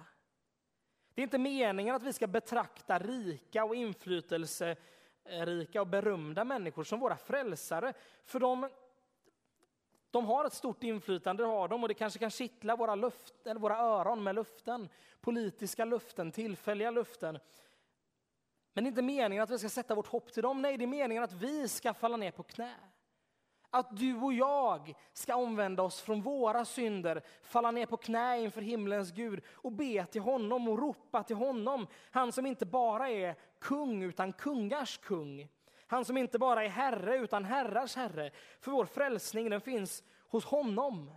Det 1.13 1.21
är 1.21 1.23
inte 1.23 1.37
meningen 1.37 1.95
att 1.95 2.03
vi 2.03 2.13
ska 2.13 2.27
betrakta 2.27 2.99
rika 2.99 3.63
och 3.63 3.75
inflytelserika 3.75 5.81
och 5.81 5.87
berömda 5.87 6.43
människor 6.43 6.83
som 6.83 6.99
våra 6.99 7.17
frälsare, 7.17 7.93
för 8.23 8.39
de, 8.39 8.69
de 10.11 10.25
har 10.25 10.45
ett 10.45 10.53
stort 10.53 10.83
inflytande, 10.83 11.43
har 11.43 11.67
de, 11.67 11.83
och 11.83 11.87
det 11.87 11.93
kanske 11.93 12.19
kan 12.19 12.29
kittla 12.29 12.75
våra, 12.75 12.95
luft, 12.95 13.47
eller 13.47 13.59
våra 13.59 13.77
öron 13.77 14.23
med 14.23 14.35
luften. 14.35 14.89
Politiska 15.21 15.85
luften, 15.85 16.31
tillfälliga 16.31 16.91
luften. 16.91 17.39
Men 18.73 18.83
det 18.83 18.87
är 18.87 18.91
inte 18.91 19.01
meningen 19.01 19.43
att 19.43 19.49
vi 19.49 19.59
ska 19.59 19.69
sätta 19.69 19.95
vårt 19.95 20.07
hopp 20.07 20.33
till 20.33 20.43
dem, 20.43 20.61
nej 20.61 20.77
det 20.77 20.85
är 20.85 20.87
meningen 20.87 21.23
att 21.23 21.33
vi 21.33 21.67
ska 21.67 21.93
falla 21.93 22.17
ner 22.17 22.31
på 22.31 22.43
knä. 22.43 22.75
Att 23.71 23.97
du 23.97 24.15
och 24.15 24.33
jag 24.33 24.93
ska 25.13 25.35
omvända 25.35 25.83
oss 25.83 26.01
från 26.01 26.21
våra 26.21 26.65
synder, 26.65 27.21
falla 27.43 27.71
ner 27.71 27.85
på 27.85 27.97
knä 27.97 28.39
inför 28.39 28.61
himlens 28.61 29.11
Gud 29.11 29.43
och 29.53 29.71
be 29.71 30.05
till 30.05 30.21
honom 30.21 30.67
och 30.67 30.79
ropa 30.79 31.23
till 31.23 31.35
honom. 31.35 31.87
Han 32.11 32.31
som 32.31 32.45
inte 32.45 32.65
bara 32.65 33.09
är 33.09 33.35
kung 33.59 34.03
utan 34.03 34.33
kungars 34.33 34.97
kung. 34.97 35.47
Han 35.87 36.05
som 36.05 36.17
inte 36.17 36.39
bara 36.39 36.63
är 36.63 36.69
herre 36.69 37.17
utan 37.17 37.45
herrars 37.45 37.95
herre. 37.95 38.31
För 38.59 38.71
vår 38.71 38.85
frälsning 38.85 39.49
den 39.49 39.61
finns 39.61 40.03
hos 40.29 40.45
honom 40.45 41.11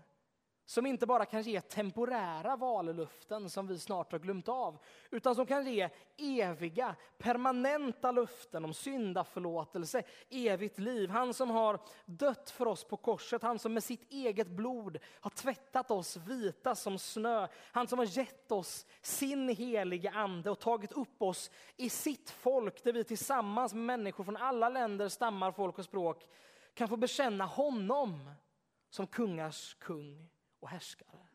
som 0.64 0.86
inte 0.86 1.06
bara 1.06 1.24
kan 1.24 1.42
ge 1.42 1.60
temporära 1.60 2.56
vallöften 2.56 3.50
som 3.50 3.66
vi 3.66 3.78
snart 3.78 4.12
har 4.12 4.18
glömt 4.18 4.48
av, 4.48 4.78
utan 5.10 5.34
som 5.34 5.46
kan 5.46 5.66
ge 5.66 5.88
eviga, 6.16 6.96
permanenta 7.18 8.12
löften 8.12 8.64
om 8.64 8.74
syndaförlåtelse, 8.74 10.02
evigt 10.30 10.78
liv. 10.78 11.10
Han 11.10 11.34
som 11.34 11.50
har 11.50 11.80
dött 12.06 12.50
för 12.50 12.66
oss 12.66 12.84
på 12.84 12.96
korset, 12.96 13.42
han 13.42 13.58
som 13.58 13.74
med 13.74 13.84
sitt 13.84 14.12
eget 14.12 14.48
blod 14.48 14.98
har 15.20 15.30
tvättat 15.30 15.90
oss 15.90 16.16
vita 16.16 16.74
som 16.74 16.98
snö. 16.98 17.48
Han 17.72 17.88
som 17.88 17.98
har 17.98 18.18
gett 18.18 18.52
oss 18.52 18.86
sin 19.02 19.48
heliga 19.48 20.10
ande 20.10 20.50
och 20.50 20.58
tagit 20.58 20.92
upp 20.92 21.22
oss 21.22 21.50
i 21.76 21.90
sitt 21.90 22.30
folk, 22.30 22.84
där 22.84 22.92
vi 22.92 23.04
tillsammans 23.04 23.74
med 23.74 23.84
människor 23.84 24.24
från 24.24 24.36
alla 24.36 24.68
länder, 24.68 25.08
stammar, 25.08 25.52
folk 25.52 25.78
och 25.78 25.84
språk 25.84 26.26
kan 26.74 26.88
få 26.88 26.96
bekänna 26.96 27.46
honom 27.46 28.30
som 28.90 29.06
kungars 29.06 29.76
kung 29.80 30.31
och 30.62 30.68
härskare. 30.68 31.26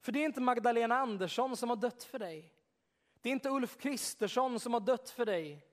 För 0.00 0.12
det 0.12 0.18
är 0.18 0.24
inte 0.24 0.40
Magdalena 0.40 0.96
Andersson 0.96 1.56
som 1.56 1.68
har 1.68 1.76
dött 1.76 2.04
för 2.04 2.18
dig. 2.18 2.52
Det 3.20 3.28
är 3.28 3.32
inte 3.32 3.50
Ulf 3.50 3.78
Kristersson 3.78 4.60
som 4.60 4.72
har 4.72 4.80
dött 4.80 5.10
för 5.10 5.26
dig. 5.26 5.66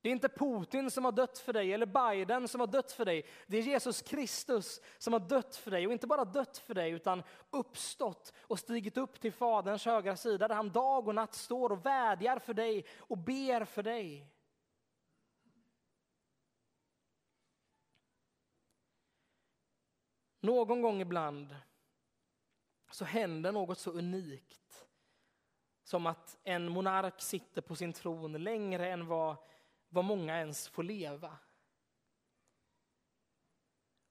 Det 0.00 0.08
är 0.08 0.12
inte 0.12 0.28
Putin 0.28 0.90
som 0.90 1.04
har 1.04 1.12
dött 1.12 1.38
för 1.38 1.52
dig 1.52 1.72
eller 1.72 1.86
Biden 1.86 2.48
som 2.48 2.60
har 2.60 2.66
dött 2.66 2.92
för 2.92 3.04
dig. 3.04 3.26
Det 3.46 3.56
är 3.56 3.62
Jesus 3.62 4.02
Kristus 4.02 4.80
som 4.98 5.12
har 5.12 5.20
dött 5.20 5.56
för 5.56 5.70
dig 5.70 5.86
och 5.86 5.92
inte 5.92 6.06
bara 6.06 6.24
dött 6.24 6.58
för 6.58 6.74
dig 6.74 6.90
utan 6.90 7.22
uppstått 7.50 8.32
och 8.40 8.58
stigit 8.58 8.96
upp 8.96 9.20
till 9.20 9.32
Faderns 9.32 9.84
högra 9.84 10.16
sida 10.16 10.48
där 10.48 10.54
han 10.54 10.70
dag 10.70 11.08
och 11.08 11.14
natt 11.14 11.34
står 11.34 11.72
och 11.72 11.86
vädjar 11.86 12.38
för 12.38 12.54
dig 12.54 12.86
och 12.98 13.18
ber 13.18 13.64
för 13.64 13.82
dig. 13.82 14.35
Någon 20.46 20.82
gång 20.82 21.00
ibland 21.00 21.56
så 22.90 23.04
händer 23.04 23.52
något 23.52 23.78
så 23.78 23.90
unikt 23.90 24.86
som 25.84 26.06
att 26.06 26.38
en 26.42 26.68
monark 26.68 27.20
sitter 27.20 27.62
på 27.62 27.76
sin 27.76 27.92
tron 27.92 28.32
längre 28.32 28.88
än 28.88 29.06
vad, 29.06 29.36
vad 29.88 30.04
många 30.04 30.38
ens 30.38 30.68
får 30.68 30.82
leva. 30.82 31.38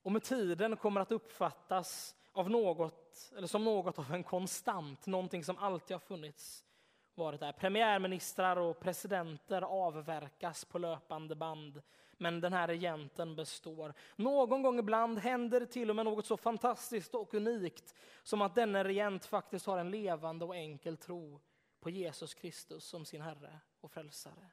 Och 0.02 0.12
med 0.12 0.24
tiden 0.24 0.78
kommer 0.78 1.02
att 1.02 1.12
uppfattas 1.12 2.16
av 2.32 2.50
något, 2.50 3.32
eller 3.38 3.48
som 3.48 3.64
något 3.64 4.00
av 4.00 4.14
en 4.14 4.24
konstant, 4.24 5.06
någonting 5.06 5.44
som 5.44 5.58
alltid 5.58 5.96
har 5.96 6.00
funnits 6.00 6.66
varit 7.14 7.40
där. 7.40 7.52
Premiärministrar 7.52 8.58
och 8.58 8.80
presidenter 8.80 9.62
avverkas 9.62 10.66
på 10.66 10.80
löpande 10.80 11.36
band, 11.36 11.82
men 12.18 12.42
den 12.42 12.54
här 12.54 12.68
regenten 12.68 13.36
består. 13.36 13.94
Någon 14.16 14.62
gång 14.62 14.80
ibland 14.80 15.20
händer 15.20 15.60
det 15.60 15.66
till 15.66 15.90
och 15.90 15.96
med 15.96 16.06
något 16.06 16.26
så 16.26 16.38
fantastiskt 16.38 17.16
och 17.16 17.34
unikt 17.34 17.96
som 18.24 18.42
att 18.42 18.56
denne 18.56 18.84
regent 18.84 19.26
faktiskt 19.26 19.66
har 19.66 19.78
en 19.78 19.92
levande 19.92 20.46
och 20.46 20.56
enkel 20.56 20.98
tro 20.98 21.42
på 21.80 21.90
Jesus 21.90 22.34
Kristus 22.34 22.84
som 22.86 23.06
sin 23.06 23.22
Herre 23.22 23.60
och 23.82 23.92
Frälsare. 23.92 24.52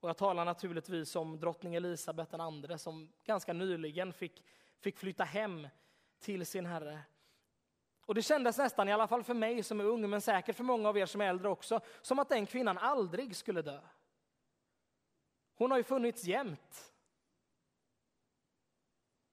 Och 0.00 0.08
jag 0.08 0.16
talar 0.16 0.44
naturligtvis 0.44 1.16
om 1.16 1.40
drottning 1.40 1.74
Elisabet 1.74 2.34
II 2.68 2.78
som 2.78 3.12
ganska 3.24 3.52
nyligen 3.52 4.12
fick, 4.12 4.44
fick 4.78 4.98
flytta 4.98 5.24
hem 5.24 5.68
till 6.18 6.46
sin 6.46 6.66
Herre. 6.66 7.00
Och 8.06 8.14
det 8.14 8.22
kändes 8.22 8.58
nästan, 8.58 8.88
i 8.88 8.92
alla 8.92 9.06
fall 9.06 9.24
för 9.24 9.34
mig 9.34 9.62
som 9.62 9.80
är 9.80 9.84
ung, 9.84 10.10
men 10.10 10.20
säkert 10.20 10.56
för 10.56 10.64
många 10.64 10.88
av 10.88 10.98
er 10.98 11.06
som 11.06 11.20
är 11.20 11.28
äldre 11.28 11.48
också, 11.48 11.80
som 12.02 12.18
att 12.18 12.28
den 12.28 12.46
kvinnan 12.46 12.78
aldrig 12.78 13.36
skulle 13.36 13.62
dö. 13.62 13.80
Hon 15.56 15.70
har 15.70 15.78
ju 15.78 15.84
funnits 15.84 16.24
jämt. 16.24 16.92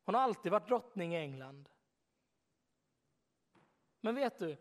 Hon 0.03 0.15
har 0.15 0.21
alltid 0.21 0.51
varit 0.51 0.67
drottning 0.67 1.15
i 1.15 1.17
England. 1.17 1.69
Men 3.99 4.15
vet 4.15 4.39
du, 4.39 4.57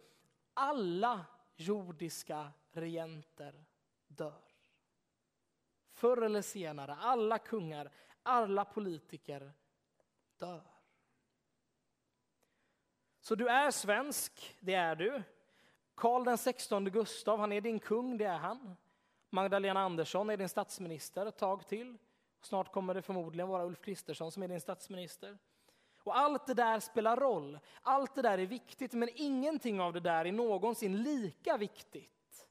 alla 0.55 1.27
jordiska 1.57 2.53
regenter 2.71 3.65
dör. 4.07 4.43
Förr 5.91 6.23
eller 6.23 6.43
senare, 6.43 6.95
alla 6.95 7.39
kungar, 7.39 7.93
alla 8.23 8.65
politiker 8.65 9.53
dör. 10.37 10.63
Så 13.21 13.35
du 13.35 13.49
är 13.49 13.71
svensk, 13.71 14.57
det 14.61 14.75
är 14.75 14.97
du. 14.97 15.23
Karl 15.95 16.25
den 16.25 16.39
16 16.39 16.85
Gustav, 16.85 17.39
han 17.39 17.53
är 17.53 17.61
din 17.61 17.81
kung, 17.81 18.19
det 18.19 18.25
är 18.25 18.39
han. 18.39 18.77
Magdalena 19.33 19.81
Andersson 19.81 20.31
är 20.31 20.37
din 20.37 20.49
statsminister 20.49 21.27
ett 21.27 21.37
tag 21.37 21.69
till. 21.69 21.99
Snart 22.41 22.73
kommer 22.73 22.95
det 22.95 23.03
förmodligen 23.03 23.49
vara 23.49 23.65
Ulf 23.67 23.81
Kristersson 23.81 24.33
som 24.33 24.43
är 24.43 24.49
din 24.49 24.61
statsminister. 24.61 25.39
Och 25.97 26.19
allt 26.19 26.47
det 26.47 26.55
där 26.55 26.81
spelar 26.81 27.17
roll. 27.17 27.59
Allt 27.83 28.15
det 28.15 28.23
där 28.23 28.39
är 28.39 28.47
viktigt, 28.47 28.93
men 28.93 29.09
ingenting 29.15 29.81
av 29.81 29.93
det 29.93 30.01
där 30.01 30.25
är 30.25 30.33
någonsin 30.33 31.03
lika 31.03 31.57
viktigt 31.57 32.49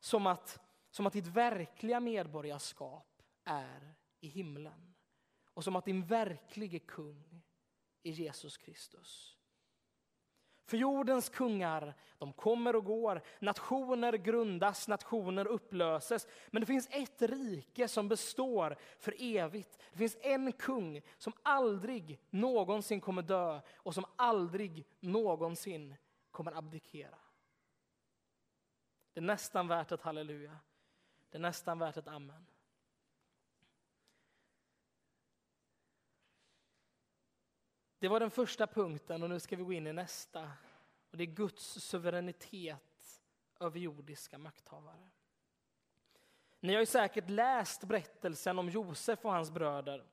som 0.00 0.26
att, 0.26 0.60
som 0.90 1.06
att 1.06 1.12
ditt 1.12 1.26
verkliga 1.26 2.00
medborgarskap 2.00 3.22
är 3.44 3.94
i 4.20 4.28
himlen. 4.28 4.94
Och 5.54 5.64
som 5.64 5.76
att 5.76 5.84
din 5.84 6.06
verklige 6.06 6.78
kung 6.78 7.42
är 8.02 8.12
Jesus 8.12 8.56
Kristus. 8.56 9.39
För 10.70 10.76
jordens 10.76 11.28
kungar, 11.28 11.94
de 12.18 12.32
kommer 12.32 12.76
och 12.76 12.84
går, 12.84 13.22
nationer 13.38 14.12
grundas, 14.12 14.88
nationer 14.88 15.46
upplöses. 15.46 16.26
Men 16.50 16.60
det 16.60 16.66
finns 16.66 16.88
ett 16.90 17.22
rike 17.22 17.88
som 17.88 18.08
består 18.08 18.76
för 18.98 19.14
evigt. 19.18 19.78
Det 19.92 19.98
finns 19.98 20.16
en 20.20 20.52
kung 20.52 21.02
som 21.18 21.32
aldrig 21.42 22.20
någonsin 22.30 23.00
kommer 23.00 23.22
dö 23.22 23.60
och 23.76 23.94
som 23.94 24.04
aldrig 24.16 24.86
någonsin 25.00 25.94
kommer 26.30 26.52
abdikera. 26.52 27.18
Det 29.12 29.20
är 29.20 29.24
nästan 29.24 29.68
värt 29.68 29.92
ett 29.92 30.02
halleluja. 30.02 30.56
Det 31.30 31.38
är 31.38 31.42
nästan 31.42 31.78
värt 31.78 31.96
ett 31.96 32.08
amen. 32.08 32.46
Det 38.00 38.08
var 38.08 38.20
den 38.20 38.30
första 38.30 38.66
punkten 38.66 39.22
och 39.22 39.30
nu 39.30 39.40
ska 39.40 39.56
vi 39.56 39.62
gå 39.62 39.72
in 39.72 39.86
i 39.86 39.92
nästa. 39.92 40.50
Och 41.10 41.16
det 41.16 41.24
är 41.24 41.26
Guds 41.26 41.64
suveränitet 41.64 43.22
över 43.60 43.78
jordiska 43.78 44.38
makthavare. 44.38 45.08
Ni 46.60 46.72
har 46.72 46.80
ju 46.80 46.86
säkert 46.86 47.30
läst 47.30 47.84
berättelsen 47.84 48.58
om 48.58 48.68
Josef 48.68 49.24
och 49.24 49.32
hans 49.32 49.50
bröder. 49.50 50.04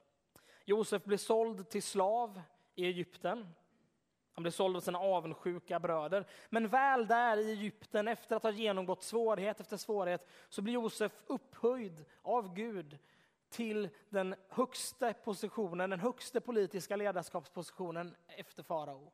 Josef 0.65 1.03
blev 1.03 1.17
såld 1.17 1.69
till 1.69 1.83
slav 1.83 2.41
i 2.75 2.85
Egypten. 2.85 3.53
Han 4.33 4.43
blev 4.43 4.51
såld 4.51 4.75
av 4.75 4.81
sina 4.81 4.99
avundsjuka 4.99 5.79
bröder. 5.79 6.25
Men 6.49 6.67
väl 6.67 7.07
där 7.07 7.37
i 7.37 7.51
Egypten, 7.51 8.07
efter 8.07 8.35
att 8.35 8.43
ha 8.43 8.51
genomgått 8.51 9.03
svårighet 9.03 9.59
efter 9.59 9.77
svårighet, 9.77 10.27
så 10.49 10.61
blir 10.61 10.73
Josef 10.73 11.11
upphöjd 11.27 12.05
av 12.21 12.53
Gud 12.53 12.97
till 13.49 13.89
den 14.09 14.35
högsta 14.49 15.13
positionen, 15.13 15.89
den 15.89 15.99
högsta 15.99 16.41
politiska 16.41 16.95
ledarskapspositionen 16.95 18.15
efter 18.27 18.63
farao. 18.63 19.11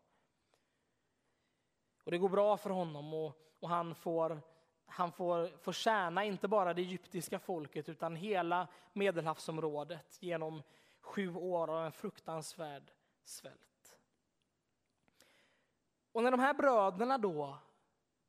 Och 2.04 2.12
det 2.12 2.18
går 2.18 2.30
bra 2.30 2.58
för 2.58 2.70
honom 2.70 3.14
och, 3.14 3.38
och 3.60 3.70
han, 3.70 3.96
får, 3.96 4.42
han 4.86 5.12
får, 5.12 5.58
får 5.58 5.74
tjäna 5.74 6.24
inte 6.24 6.48
bara 6.48 6.74
det 6.74 6.82
egyptiska 6.82 7.40
folket 7.40 7.90
utan 7.90 8.16
hela 8.16 8.68
medelhavsområdet 8.94 10.18
genom 10.22 10.64
sju 11.02 11.36
år 11.36 11.70
av 11.70 11.86
en 11.86 11.92
fruktansvärd 11.92 12.92
svält. 13.24 13.98
Och 16.12 16.24
när 16.24 16.32
de 16.32 16.40
här 16.40 16.54
bröderna 16.54 17.18
då, 17.18 17.58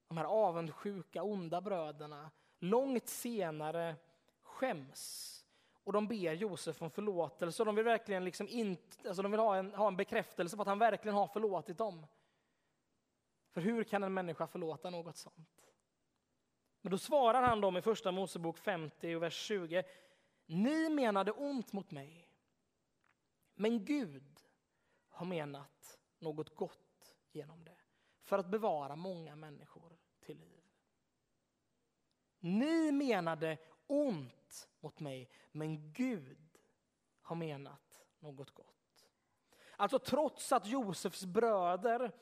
de 0.09 0.19
här 0.19 0.25
avundsjuka, 0.25 1.23
onda 1.23 1.61
bröderna, 1.61 2.31
långt 2.59 3.09
senare 3.09 3.97
skäms 4.43 5.44
och 5.85 5.93
de 5.93 6.09
ber 6.09 6.33
Josef 6.33 6.83
om 6.83 6.91
förlåtelse 6.91 7.63
och 7.63 7.67
de 7.67 7.75
vill 7.75 7.85
verkligen 7.85 8.25
liksom 8.25 8.49
inte, 8.49 9.09
alltså 9.09 9.23
de 9.23 9.31
vill 9.31 9.41
ha 9.41 9.57
en, 9.57 9.75
ha 9.75 9.89
en 9.89 9.97
bekräftelse 9.97 10.57
på 10.57 10.63
att 10.63 10.69
han 10.69 10.79
verkligen 10.79 11.17
har 11.17 11.27
förlåtit 11.27 11.79
dem. 11.79 12.07
För 13.51 13.61
hur 13.61 13.85
kan 13.85 14.03
en 14.03 14.15
människa 14.15 14.47
förlåta 14.47 14.91
något 14.91 15.17
sånt? 15.17 15.73
Men 16.81 16.91
då 16.91 16.99
svarar 16.99 17.43
han 17.43 17.61
dem 17.61 17.77
i 17.77 17.83
första 17.83 18.13
Mosebok 18.13 18.59
50 18.59 19.15
och 19.15 19.23
vers 19.23 19.35
20. 19.35 19.83
Ni 20.47 20.89
menade 20.89 21.33
ont 21.33 21.73
mot 21.73 21.91
mig, 21.91 22.29
men 23.55 23.85
Gud 23.85 24.41
har 25.09 25.27
menat 25.27 25.99
något 26.19 26.55
gott 26.55 27.17
genom 27.33 27.65
det 27.65 27.77
för 28.23 28.39
att 28.39 28.47
bevara 28.47 28.97
många 28.97 29.37
människor 29.37 29.99
till 30.21 30.39
liv. 30.39 30.63
Ni 32.39 32.93
menade 32.93 33.59
ont 33.87 34.69
mot 34.81 35.01
mig, 35.01 35.31
men 35.53 35.93
Gud 35.93 36.59
har 37.23 37.37
menat 37.37 38.05
något 38.19 38.51
gott. 38.51 39.09
Alltså 39.77 39.99
trots 39.99 40.53
att 40.53 40.67
Josefs 40.67 41.25
bröder 41.25 42.13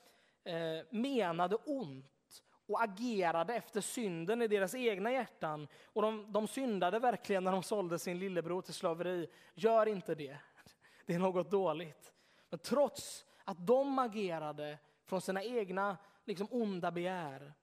eh, 0.44 0.86
menade 0.90 1.56
ont 1.56 2.42
och 2.66 2.82
agerade 2.82 3.54
efter 3.54 3.80
synden 3.80 4.42
i 4.42 4.48
deras 4.48 4.74
egna 4.74 5.12
hjärtan 5.12 5.68
och 5.84 6.02
de, 6.02 6.32
de 6.32 6.48
syndade 6.48 6.98
verkligen 6.98 7.44
när 7.44 7.52
de 7.52 7.62
sålde 7.62 7.98
sin 7.98 8.18
lillebror 8.18 8.62
till 8.62 8.74
slaveri. 8.74 9.30
Gör 9.54 9.86
inte 9.86 10.14
det. 10.14 10.38
Det 11.06 11.14
är 11.14 11.18
något 11.18 11.50
dåligt. 11.50 12.12
Men 12.50 12.58
trots 12.58 13.26
att 13.44 13.66
de 13.66 13.98
agerade 13.98 14.78
från 15.04 15.20
sina 15.20 15.42
egna 15.42 15.96
liksom, 16.24 16.48
onda 16.50 16.90
begär 16.90 17.54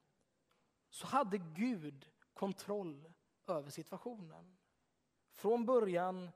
så 0.90 1.08
hade 1.08 1.38
Gud 1.38 2.10
kontroll 2.34 3.14
över 3.50 3.70
situationen. 3.70 4.58
Från 5.32 5.66
början 5.66 6.30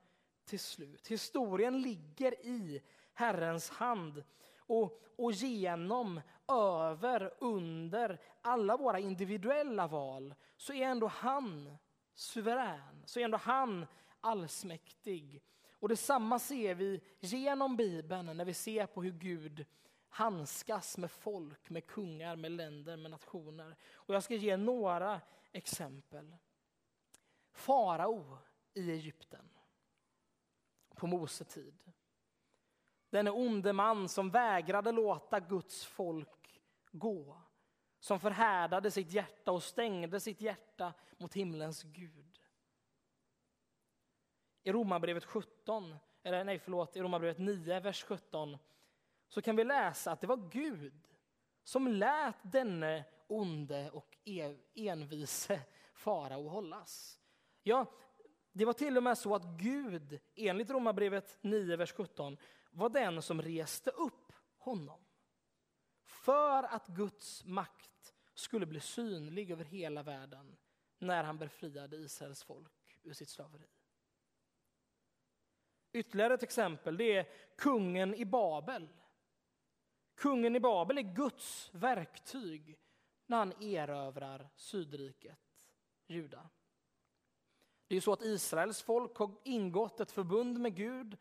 till 0.46 0.60
slut. 0.60 1.08
Historien 1.08 1.82
ligger 1.82 2.46
i 2.46 2.82
Herrens 3.14 3.70
hand. 3.70 4.24
Och, 4.58 5.02
och 5.16 5.32
genom, 5.32 6.22
över, 6.48 7.34
under 7.40 8.22
alla 8.42 8.78
våra 8.78 9.00
individuella 9.00 9.88
val 9.88 10.36
så 10.58 10.74
är 10.74 10.86
ändå 10.86 11.08
han 11.08 11.78
suverän, 12.14 13.04
så 13.06 13.20
är 13.20 13.24
ändå 13.24 13.38
han 13.38 13.86
allsmäktig. 14.22 15.44
Och 15.72 15.90
detsamma 15.90 16.40
ser 16.40 16.76
vi 16.76 17.02
genom 17.20 17.76
Bibeln 17.76 18.38
när 18.38 18.46
vi 18.46 18.54
ser 18.54 18.86
på 18.86 19.04
hur 19.04 19.12
Gud 19.12 19.66
handskas 20.10 20.98
med 20.98 21.12
folk, 21.12 21.70
med 21.70 21.88
kungar, 21.88 22.36
med 22.36 22.52
länder, 22.52 22.98
med 22.98 23.12
nationer. 23.12 23.76
Och 23.94 24.16
jag 24.16 24.24
ska 24.24 24.36
ge 24.36 24.58
några 24.58 25.22
exempel. 25.52 26.36
Farao 27.54 28.38
i 28.74 28.92
Egypten 28.92 29.50
på 30.96 31.08
Mose 31.08 31.46
tid. 31.46 31.92
Denne 33.10 33.32
onde 33.32 33.74
man 33.74 34.10
som 34.10 34.30
vägrade 34.30 34.92
låta 34.92 35.40
Guds 35.40 35.86
folk 35.86 36.62
gå. 36.92 37.42
Som 38.00 38.20
förhärdade 38.20 38.92
sitt 38.92 39.12
hjärta 39.12 39.52
och 39.52 39.64
stängde 39.64 40.20
sitt 40.20 40.42
hjärta 40.42 40.94
mot 41.18 41.34
himlens 41.34 41.84
Gud. 41.84 42.40
I 44.64 44.72
Romarbrevet 44.72 45.26
17, 45.26 45.96
eller 46.24 46.44
nej 46.44 46.60
förlåt, 46.60 46.96
i 46.96 47.02
Romarbrevet 47.02 47.38
9, 47.38 47.80
vers 47.80 48.04
17 48.04 48.58
så 49.28 49.42
kan 49.42 49.56
vi 49.56 49.64
läsa 49.64 50.12
att 50.12 50.22
det 50.22 50.28
var 50.28 50.50
Gud 50.52 51.08
som 51.64 51.88
lät 51.88 52.38
denne 52.42 53.06
onde 53.28 53.90
och 53.90 54.18
e- 54.24 54.58
envise 54.74 55.62
farao 55.94 56.48
hållas. 56.48 57.23
Ja, 57.64 57.92
det 58.52 58.66
var 58.66 58.74
till 58.74 58.98
och 58.98 59.04
med 59.04 59.18
så 59.18 59.36
att 59.36 59.46
Gud, 59.46 60.20
enligt 60.36 60.70
Romarbrevet 60.70 61.38
9, 61.42 61.76
vers 61.76 61.94
17, 61.94 62.38
var 62.72 62.90
den 62.90 63.22
som 63.22 63.42
reste 63.42 63.90
upp 63.90 64.34
honom. 64.58 65.06
För 66.04 66.64
att 66.64 66.88
Guds 66.88 67.46
makt 67.46 68.14
skulle 68.34 68.66
bli 68.66 68.80
synlig 68.80 69.52
över 69.52 69.66
hela 69.66 70.04
världen 70.04 70.58
när 70.98 71.24
han 71.24 71.38
befriade 71.38 71.98
Israels 71.98 72.44
folk 72.44 73.00
ur 73.04 73.14
sitt 73.14 73.30
slaveri. 73.30 73.68
Ytterligare 75.94 76.34
ett 76.34 76.44
exempel 76.44 76.98
det 76.98 77.18
är 77.18 77.28
kungen 77.58 78.16
i 78.16 78.26
Babel. 78.26 78.90
Kungen 80.16 80.56
i 80.56 80.60
Babel 80.60 80.98
är 80.98 81.16
Guds 81.16 81.70
verktyg 81.74 82.80
när 83.26 83.38
han 83.38 83.64
erövrar 83.64 84.50
sydriket 84.56 85.68
Juda. 86.08 86.50
Det 87.94 87.98
är 87.98 88.02
så 88.02 88.14
att 88.14 88.22
Israels 88.22 88.82
folk 88.82 89.18
har 89.18 89.32
ingått 89.44 90.00
ett 90.00 90.12
förbund 90.12 90.60
med 90.60 90.76
Gud 90.76 91.18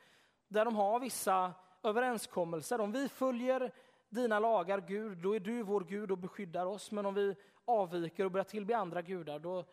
där 0.48 0.64
de 0.64 0.76
har 0.76 1.00
vissa 1.00 1.54
överenskommelser. 1.82 2.80
Om 2.80 2.92
vi 2.92 3.08
följer 3.08 3.72
dina 4.08 4.38
lagar, 4.38 4.80
Gud, 4.80 5.18
då 5.18 5.36
är 5.36 5.40
du 5.40 5.62
vår 5.62 5.80
Gud 5.80 6.10
och 6.10 6.18
beskyddar 6.18 6.66
oss. 6.66 6.90
Men 6.90 7.06
om 7.06 7.14
vi 7.14 7.36
avviker 7.64 8.24
och 8.24 8.30
börjar 8.30 8.44
tillbe 8.44 8.76
andra 8.76 9.02
gudar, 9.02 9.38
då, 9.38 9.64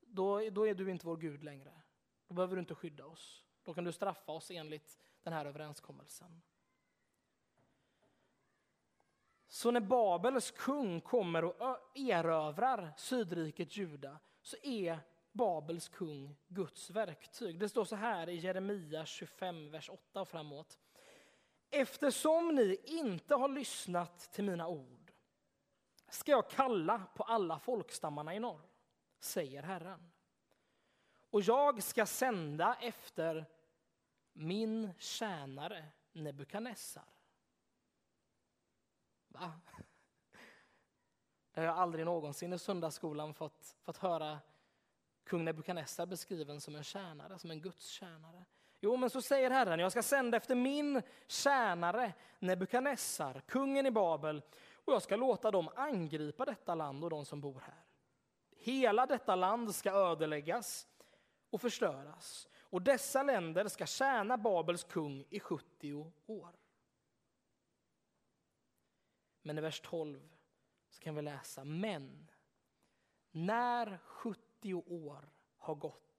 då, 0.00 0.50
då 0.50 0.66
är 0.66 0.74
du 0.74 0.90
inte 0.90 1.06
vår 1.06 1.16
Gud 1.16 1.44
längre. 1.44 1.72
Då 2.28 2.34
behöver 2.34 2.56
du 2.56 2.60
inte 2.60 2.74
skydda 2.74 3.06
oss. 3.06 3.44
Då 3.64 3.74
kan 3.74 3.84
du 3.84 3.92
straffa 3.92 4.32
oss 4.32 4.50
enligt 4.50 4.98
den 5.22 5.32
här 5.32 5.46
överenskommelsen. 5.46 6.42
Så 9.48 9.70
när 9.70 9.80
Babels 9.80 10.50
kung 10.50 11.00
kommer 11.00 11.44
och 11.44 11.78
erövrar 11.94 12.92
sydriket 12.96 13.76
Juda 13.76 14.18
så 14.42 14.56
är 14.62 14.98
Babels 15.32 15.88
kung 15.88 16.36
Guds 16.48 16.90
verktyg. 16.90 17.58
Det 17.58 17.68
står 17.68 17.84
så 17.84 17.96
här 17.96 18.28
i 18.28 18.36
Jeremia 18.36 19.06
25, 19.06 19.70
vers 19.70 19.90
8 19.90 20.20
och 20.20 20.28
framåt. 20.28 20.78
Eftersom 21.70 22.54
ni 22.54 22.76
inte 22.84 23.34
har 23.34 23.48
lyssnat 23.48 24.18
till 24.18 24.44
mina 24.44 24.68
ord 24.68 25.12
ska 26.08 26.30
jag 26.30 26.50
kalla 26.50 27.06
på 27.14 27.22
alla 27.22 27.58
folkstammarna 27.58 28.34
i 28.34 28.38
norr, 28.38 28.68
säger 29.20 29.62
Herren. 29.62 30.10
Och 31.30 31.42
jag 31.42 31.82
ska 31.82 32.06
sända 32.06 32.76
efter 32.80 33.46
min 34.32 34.92
tjänare 34.98 35.88
Nebukadnessar. 36.12 37.08
Va? 39.28 39.52
Det 41.52 41.60
har 41.60 41.66
jag 41.66 41.78
aldrig 41.78 42.04
någonsin 42.04 42.52
i 42.52 42.58
söndagsskolan 42.58 43.34
fått, 43.34 43.76
fått 43.82 43.96
höra 43.96 44.38
kung 45.24 45.44
Nebukadnessar 45.44 46.06
beskriven 46.06 46.60
som 46.60 46.76
en 46.76 46.84
tjänare, 46.84 47.38
som 47.38 47.50
en 47.50 47.60
Guds 47.60 47.86
tjänare. 47.86 48.44
Jo, 48.80 48.96
men 48.96 49.10
så 49.10 49.22
säger 49.22 49.50
Herren, 49.50 49.80
jag 49.80 49.92
ska 49.92 50.02
sända 50.02 50.36
efter 50.36 50.54
min 50.54 51.02
tjänare 51.26 52.12
Nebukadnessar, 52.38 53.42
kungen 53.46 53.86
i 53.86 53.90
Babel, 53.90 54.42
och 54.84 54.92
jag 54.92 55.02
ska 55.02 55.16
låta 55.16 55.50
dem 55.50 55.68
angripa 55.74 56.44
detta 56.44 56.74
land 56.74 57.04
och 57.04 57.10
de 57.10 57.24
som 57.24 57.40
bor 57.40 57.60
här. 57.60 57.84
Hela 58.56 59.06
detta 59.06 59.34
land 59.34 59.74
ska 59.74 59.90
ödeläggas 59.90 60.86
och 61.50 61.60
förstöras, 61.60 62.48
och 62.60 62.82
dessa 62.82 63.22
länder 63.22 63.68
ska 63.68 63.86
tjäna 63.86 64.36
Babels 64.36 64.84
kung 64.84 65.24
i 65.30 65.40
70 65.40 66.12
år. 66.26 66.56
Men 69.42 69.58
i 69.58 69.60
vers 69.60 69.80
12 69.80 70.36
så 70.90 71.00
kan 71.00 71.14
vi 71.14 71.22
läsa, 71.22 71.64
men 71.64 72.30
när 73.30 73.98
70 73.98 74.41
år 74.64 75.28
har 75.56 75.74
gått 75.74 76.12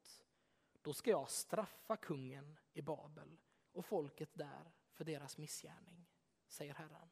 då 0.83 0.93
ska 0.93 1.09
jag 1.11 1.29
straffa 1.29 1.97
kungen 1.97 2.57
i 2.73 2.81
Babel 2.81 3.37
och 3.71 3.85
folket 3.85 4.29
där 4.33 4.71
för 4.93 5.03
deras 5.05 5.37
missgärning, 5.37 6.05
säger 6.47 6.73
Herren. 6.73 7.09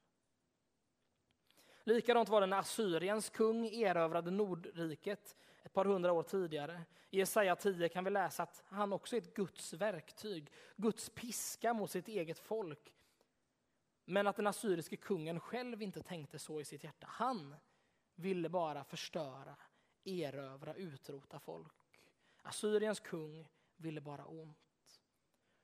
Likadant 1.84 2.30
var 2.30 2.42
det 2.42 2.48
när 2.48 2.60
Assyriens 2.60 3.30
kung 3.30 3.66
erövrade 3.66 4.32
Nordriket 4.32 5.36
ett 5.64 5.74
par 5.74 5.86
hundra 5.86 6.12
år 6.12 6.24
tidigare. 6.24 6.82
I 7.10 7.18
Jesaja 7.18 7.56
10 7.56 7.90
kan 7.90 8.04
vi 8.04 8.10
läsa 8.10 8.44
att 8.44 8.64
han 8.68 8.94
också 8.94 9.16
är 9.16 9.22
ett 9.22 9.34
Guds 9.34 9.74
verktyg, 9.74 10.52
Guds 10.76 11.10
piska 11.10 11.74
mot 11.74 11.92
sitt 11.92 12.08
eget 12.08 12.40
folk. 12.40 12.94
Men 14.06 14.28
att 14.28 14.36
den 14.36 14.48
assyriske 14.48 14.96
kungen 14.96 15.40
själv 15.40 15.82
inte 15.82 16.04
tänkte 16.04 16.40
så 16.40 16.62
i 16.62 16.66
sitt 16.66 16.84
hjärta. 16.84 17.08
Han 17.10 17.56
ville 18.16 18.50
bara 18.50 18.84
förstöra, 18.84 19.56
erövra, 20.04 20.74
utrota 20.74 21.40
folk. 21.40 22.00
Assyriens 22.42 23.00
kung 23.00 23.48
ville 23.78 24.02
bara 24.02 24.26
ont. 24.26 24.58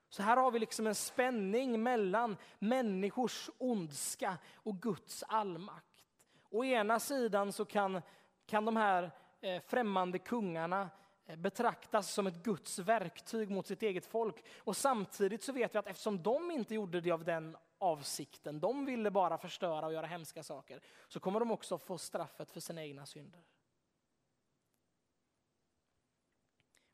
Så 0.10 0.24
här 0.24 0.38
har 0.38 0.52
vi 0.52 0.60
liksom 0.60 0.88
en 0.88 0.96
spänning 0.96 1.84
mellan 1.84 2.38
människors 2.60 3.50
ondska 3.58 4.38
och 4.56 4.82
Guds 4.82 5.24
allmakt. 5.28 6.06
Å 6.50 6.64
ena 6.64 7.00
sidan 7.00 7.52
så 7.52 7.66
kan, 7.66 8.02
kan 8.46 8.66
de 8.66 8.76
här 8.76 9.12
eh, 9.42 9.62
främmande 9.62 10.20
kungarna 10.20 10.90
eh, 11.26 11.36
betraktas 11.36 12.14
som 12.14 12.28
ett 12.28 12.44
Guds 12.44 12.80
verktyg 12.80 13.50
mot 13.50 13.68
sitt 13.68 13.84
eget 13.84 14.06
folk. 14.06 14.46
Och 14.58 14.78
samtidigt 14.78 15.44
så 15.44 15.54
vet 15.54 15.76
vi 15.76 15.80
att 15.80 15.88
eftersom 15.88 16.24
de 16.24 16.52
inte 16.52 16.76
gjorde 16.76 17.02
det 17.02 17.12
av 17.12 17.24
den 17.24 17.58
avsikten, 17.78 18.60
de 18.60 18.86
ville 18.86 19.12
bara 19.12 19.38
förstöra 19.38 19.86
och 19.86 19.94
göra 19.94 20.06
hemska 20.06 20.44
saker, 20.44 20.82
så 21.08 21.20
kommer 21.20 21.40
de 21.40 21.52
också 21.52 21.78
få 21.78 21.98
straffet 21.98 22.52
för 22.52 22.60
sina 22.60 22.84
egna 22.84 23.06
synder. 23.06 23.42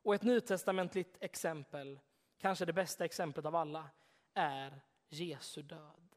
Och 0.04 0.16
ett 0.16 0.24
nytestamentligt 0.24 1.18
exempel, 1.20 2.00
kanske 2.38 2.66
det 2.66 2.74
bästa 2.74 3.06
exemplet 3.06 3.46
av 3.46 3.56
alla, 3.56 3.90
är 4.34 4.82
Jesu 5.10 5.62
död. 5.62 6.16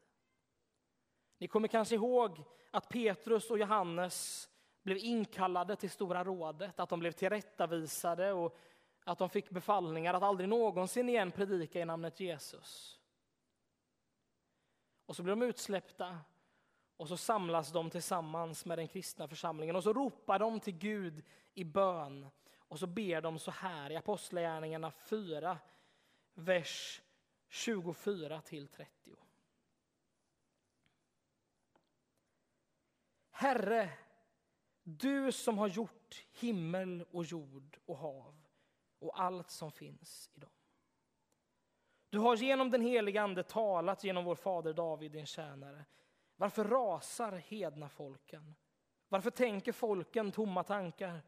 Ni 1.37 1.47
kommer 1.47 1.67
kanske 1.67 1.95
ihåg 1.95 2.43
att 2.71 2.89
Petrus 2.89 3.51
och 3.51 3.59
Johannes 3.59 4.49
blev 4.83 4.97
inkallade 4.97 5.75
till 5.75 5.89
Stora 5.89 6.23
rådet, 6.23 6.79
att 6.79 6.89
de 6.89 6.99
blev 6.99 7.11
tillrättavisade 7.11 8.33
och 8.33 8.57
att 9.03 9.17
de 9.17 9.29
fick 9.29 9.49
befallningar 9.49 10.13
att 10.13 10.23
aldrig 10.23 10.49
någonsin 10.49 11.09
igen 11.09 11.31
predika 11.31 11.79
i 11.79 11.85
namnet 11.85 12.19
Jesus. 12.19 12.99
Och 15.05 15.15
så 15.15 15.23
blir 15.23 15.35
de 15.35 15.41
utsläppta 15.45 16.19
och 16.97 17.07
så 17.07 17.17
samlas 17.17 17.71
de 17.71 17.89
tillsammans 17.89 18.65
med 18.65 18.77
den 18.77 18.87
kristna 18.87 19.27
församlingen 19.27 19.75
och 19.75 19.83
så 19.83 19.93
ropar 19.93 20.39
de 20.39 20.59
till 20.59 20.77
Gud 20.77 21.23
i 21.53 21.63
bön 21.63 22.27
och 22.67 22.79
så 22.79 22.87
ber 22.87 23.21
de 23.21 23.39
så 23.39 23.51
här 23.51 23.91
i 23.91 23.95
Apostlagärningarna 23.95 24.91
4, 24.91 25.57
vers 26.33 27.01
24 27.47 28.41
till 28.41 28.67
30. 28.67 29.15
Herre, 33.31 33.89
du 34.83 35.31
som 35.31 35.57
har 35.57 35.67
gjort 35.67 36.25
himmel 36.31 37.05
och 37.11 37.25
jord 37.25 37.77
och 37.85 37.97
hav 37.97 38.47
och 38.99 39.21
allt 39.21 39.49
som 39.49 39.71
finns 39.71 40.29
i 40.33 40.39
dem. 40.39 40.49
Du 42.09 42.19
har 42.19 42.35
genom 42.35 42.71
den 42.71 42.81
heliga 42.81 43.21
Ande 43.21 43.43
talat 43.43 44.03
genom 44.03 44.25
vår 44.25 44.35
fader 44.35 44.73
David, 44.73 45.11
din 45.11 45.25
tjänare. 45.25 45.85
Varför 46.35 46.63
rasar 46.65 47.31
hedna 47.31 47.89
folken? 47.89 48.55
Varför 49.09 49.31
tänker 49.31 49.71
folken 49.71 50.31
tomma 50.31 50.63
tankar? 50.63 51.21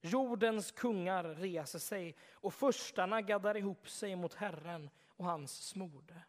Jordens 0.00 0.70
kungar 0.72 1.24
reser 1.24 1.78
sig 1.78 2.16
och 2.32 2.54
förstarna 2.54 3.22
gaddar 3.22 3.56
ihop 3.56 3.88
sig 3.88 4.16
mot 4.16 4.34
Herren 4.34 4.90
och 5.06 5.24
hans 5.24 5.66
smorde. 5.66 6.22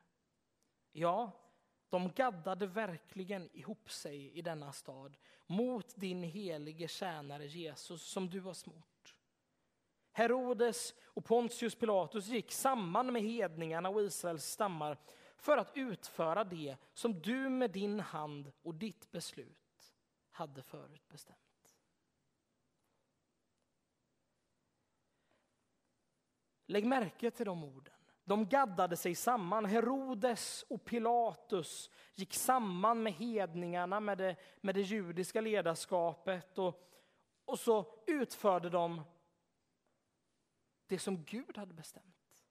Ja, 0.92 1.32
de 1.90 2.12
gaddade 2.12 2.68
verkligen 2.68 3.50
ihop 3.54 3.92
sig 3.92 4.32
i 4.38 4.42
denna 4.42 4.72
stad 4.72 5.18
mot 5.48 5.96
din 5.96 6.24
helige 6.24 6.88
tjänare 6.88 7.46
Jesus 7.46 8.04
som 8.04 8.30
du 8.30 8.42
har 8.42 8.54
smort. 8.54 9.16
Herodes 10.12 10.94
och 11.04 11.26
Pontius 11.26 11.76
Pilatus 11.76 12.28
gick 12.28 12.52
samman 12.52 13.14
med 13.14 13.22
hedningarna 13.22 13.90
och 13.90 14.02
Israels 14.02 14.46
stammar 14.46 14.98
för 15.38 15.58
att 15.58 15.72
utföra 15.78 16.44
det 16.44 16.78
som 16.94 17.22
du 17.22 17.50
med 17.50 17.72
din 17.72 18.00
hand 18.00 18.52
och 18.62 18.76
ditt 18.76 19.12
beslut 19.12 19.94
hade 20.32 20.62
förutbestämt. 20.62 21.51
Lägg 26.72 26.86
märke 26.86 27.32
till 27.32 27.46
de 27.46 27.64
orden. 27.64 27.94
De 28.24 28.46
gaddade 28.46 28.98
sig 28.98 29.16
samman. 29.16 29.66
Herodes 29.66 30.66
och 30.70 30.86
Pilatus 30.86 31.90
gick 32.16 32.34
samman 32.34 33.04
med 33.04 33.14
hedningarna, 33.14 34.00
med 34.00 34.18
det, 34.18 34.36
med 34.62 34.76
det 34.76 34.82
judiska 34.82 35.42
ledarskapet 35.42 36.58
och, 36.58 36.90
och 37.46 37.60
så 37.60 37.86
utförde 38.08 38.70
de 38.70 39.02
det 40.88 41.00
som 41.00 41.24
Gud 41.24 41.58
hade 41.58 41.74
bestämt. 41.74 42.46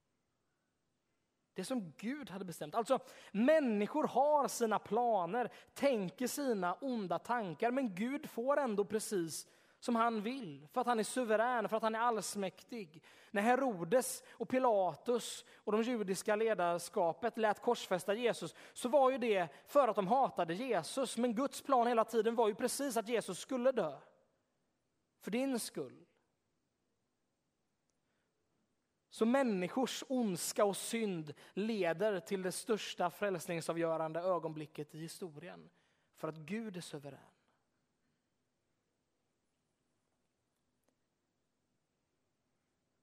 Det 1.55 1.65
som 1.65 1.93
Gud 1.97 2.31
hade 2.31 2.45
bestämt. 2.45 2.75
Alltså, 2.75 2.99
människor 3.33 4.05
har 4.05 4.49
sina 4.49 4.79
planer, 4.79 5.53
tänker 5.75 6.27
sina 6.27 6.75
onda 6.75 7.19
tankar, 7.19 7.71
men 7.71 7.95
Gud 7.95 8.31
får 8.31 8.57
ändå 8.57 8.85
precis 8.85 9.49
som 9.81 9.97
han 9.97 10.23
vill, 10.23 10.69
för 10.73 10.81
att 10.81 10.87
han 10.87 10.99
är 10.99 11.05
suverän, 11.05 11.69
för 11.69 11.77
att 11.77 11.83
han 11.83 11.95
är 11.95 11.99
allsmäktig. 11.99 13.03
När 13.31 13.43
Herodes 13.43 14.23
och 14.33 14.49
Pilatus 14.49 15.45
och 15.55 15.73
de 15.73 15.83
judiska 15.83 16.37
ledarskapet 16.37 17.39
lät 17.39 17.63
korsfästa 17.63 18.15
Jesus 18.15 18.55
så 18.73 18.89
var 18.89 19.11
ju 19.11 19.19
det 19.19 19.49
för 19.67 19.89
att 19.89 19.97
de 19.97 20.09
hatade 20.09 20.55
Jesus, 20.55 21.17
men 21.17 21.35
Guds 21.35 21.63
plan 21.63 21.87
hela 21.87 22.05
tiden 22.05 22.35
var 22.35 22.49
ju 22.49 22.55
precis 22.55 22.97
att 22.97 23.09
Jesus 23.09 23.39
skulle 23.39 23.73
dö. 23.73 23.99
För 25.21 25.31
din 25.31 25.59
skull. 25.59 26.07
Så 29.11 29.27
människors 29.27 30.05
ondska 30.09 30.65
och 30.65 30.77
synd 30.77 31.35
leder 31.53 32.21
till 32.21 32.43
det 32.43 32.53
största 32.53 33.11
frälsningsavgörande 33.11 34.21
ögonblicket 34.21 34.95
i 34.95 34.99
historien. 34.99 35.71
För 36.17 36.29
att 36.29 36.37
Gud 36.37 36.77
är 36.77 36.81
suverän. 36.81 37.30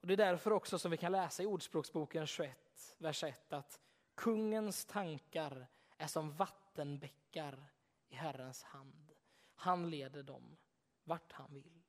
Och 0.07 0.17
det 0.17 0.23
är 0.23 0.31
därför 0.31 0.51
också 0.53 0.79
som 0.79 0.91
vi 0.91 0.97
kan 0.97 1.11
läsa 1.11 1.43
i 1.43 1.45
Ordspråksboken 1.45 2.27
21, 2.27 2.95
vers 2.97 3.23
1 3.23 3.53
att 3.53 3.79
kungens 4.15 4.85
tankar 4.85 5.67
är 5.97 6.07
som 6.07 6.31
vattenbäckar 6.31 7.65
i 8.09 8.15
Herrens 8.15 8.63
hand. 8.63 9.11
Han 9.55 9.89
leder 9.89 10.23
dem 10.23 10.57
vart 11.03 11.31
han 11.31 11.53
vill. 11.53 11.83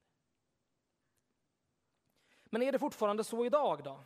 Men 2.45 2.63
är 2.63 2.73
det 2.73 2.79
fortfarande 2.79 3.25
så 3.25 3.47
idag 3.47 3.85
då? 3.85 4.05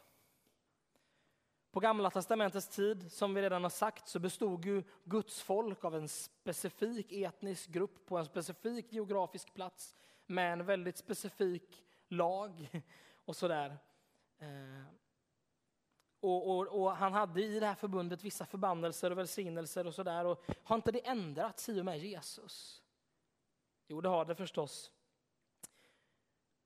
På 1.71 1.81
Gamla 1.81 2.11
testamentets 2.11 2.69
tid, 2.69 3.13
som 3.13 3.35
vi 3.35 3.43
redan 3.43 3.63
har 3.63 3.71
sagt, 3.71 4.09
så 4.09 4.19
bestod 4.19 4.65
ju 4.65 4.83
Guds 5.05 5.43
folk 5.43 5.85
av 5.85 5.97
en 5.97 6.09
specifik 6.09 7.13
etnisk 7.13 7.71
grupp 7.71 8.07
på 8.07 8.19
en 8.19 8.27
specifik 8.27 8.93
geografisk 8.93 9.55
plats 9.55 9.95
med 10.27 10.53
en 10.53 10.65
väldigt 10.65 10.97
specifik 10.97 11.85
lag 12.09 12.83
och 13.25 13.37
sådär. 13.37 13.79
Eh, 14.43 14.85
och, 16.21 16.51
och, 16.51 16.83
och, 16.83 16.97
han 16.97 17.13
hade 17.13 17.43
i 17.43 17.61
det 17.61 17.67
här 17.67 17.75
förbundet 17.75 18.25
vissa 18.25 18.47
förbannelser 18.47 19.11
och 19.11 19.19
välsignelser 19.19 19.87
och 19.87 19.95
sådär. 19.95 20.25
Och 20.25 20.45
har 20.63 20.77
inte 20.77 20.93
det 20.93 21.07
ändrats 21.07 21.69
i 21.69 21.81
och 21.81 21.85
med 21.85 21.99
Jesus? 21.99 22.83
Jo, 23.87 24.01
det 24.01 24.09
har 24.09 24.25
det 24.25 24.35
förstås. 24.35 24.91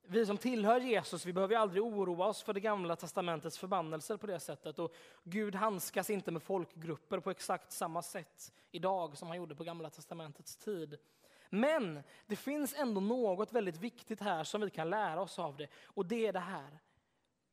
Vi 0.09 0.25
som 0.25 0.37
tillhör 0.37 0.79
Jesus, 0.79 1.25
vi 1.25 1.33
behöver 1.33 1.55
aldrig 1.55 1.83
oroa 1.83 2.25
oss 2.25 2.43
för 2.43 2.53
det 2.53 2.59
gamla 2.59 2.95
testamentets 2.95 3.57
förbannelser 3.57 4.17
på 4.17 4.27
det 4.27 4.39
sättet. 4.39 4.79
Och 4.79 4.95
Gud 5.23 5.55
handskas 5.55 6.09
inte 6.09 6.31
med 6.31 6.43
folkgrupper 6.43 7.19
på 7.19 7.31
exakt 7.31 7.71
samma 7.71 8.01
sätt 8.01 8.53
idag 8.71 9.17
som 9.17 9.27
han 9.27 9.37
gjorde 9.37 9.55
på 9.55 9.63
gamla 9.63 9.89
testamentets 9.89 10.55
tid. 10.55 10.97
Men 11.49 12.03
det 12.25 12.35
finns 12.35 12.73
ändå 12.73 13.01
något 13.01 13.53
väldigt 13.53 13.77
viktigt 13.77 14.21
här 14.21 14.43
som 14.43 14.61
vi 14.61 14.69
kan 14.69 14.89
lära 14.89 15.21
oss 15.21 15.39
av 15.39 15.57
det. 15.57 15.67
Och 15.83 16.05
det 16.05 16.27
är 16.27 16.33
det 16.33 16.39
här. 16.39 16.79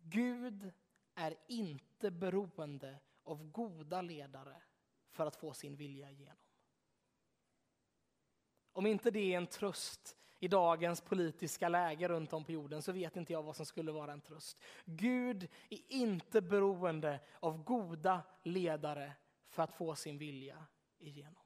Gud 0.07 0.73
är 1.15 1.37
inte 1.49 2.11
beroende 2.11 3.01
av 3.25 3.51
goda 3.51 4.03
ledare 4.03 4.63
för 5.11 5.27
att 5.27 5.37
få 5.37 5.55
sin 5.55 5.77
vilja 5.77 6.11
igenom. 6.11 6.37
Om 8.73 8.87
inte 8.87 9.11
det 9.11 9.33
är 9.33 9.37
en 9.37 9.47
tröst 9.47 10.17
i 10.39 10.49
dagens 10.49 11.01
politiska 11.01 11.69
läge 11.69 12.09
runt 12.09 12.33
om 12.33 12.45
på 12.45 12.53
jorden 12.53 12.83
så 12.83 12.93
vet 12.93 13.17
inte 13.17 13.33
jag 13.33 13.43
vad 13.43 13.57
som 13.57 13.67
skulle 13.67 13.93
vara 13.93 14.13
en 14.13 14.21
tröst. 14.21 14.63
Gud 14.85 15.49
är 15.71 15.81
inte 15.89 16.41
beroende 16.41 17.21
av 17.41 17.65
goda 17.65 18.23
ledare 18.43 19.13
för 19.49 19.63
att 19.63 19.73
få 19.73 19.95
sin 19.95 20.19
vilja 20.19 20.67
igenom. 20.99 21.44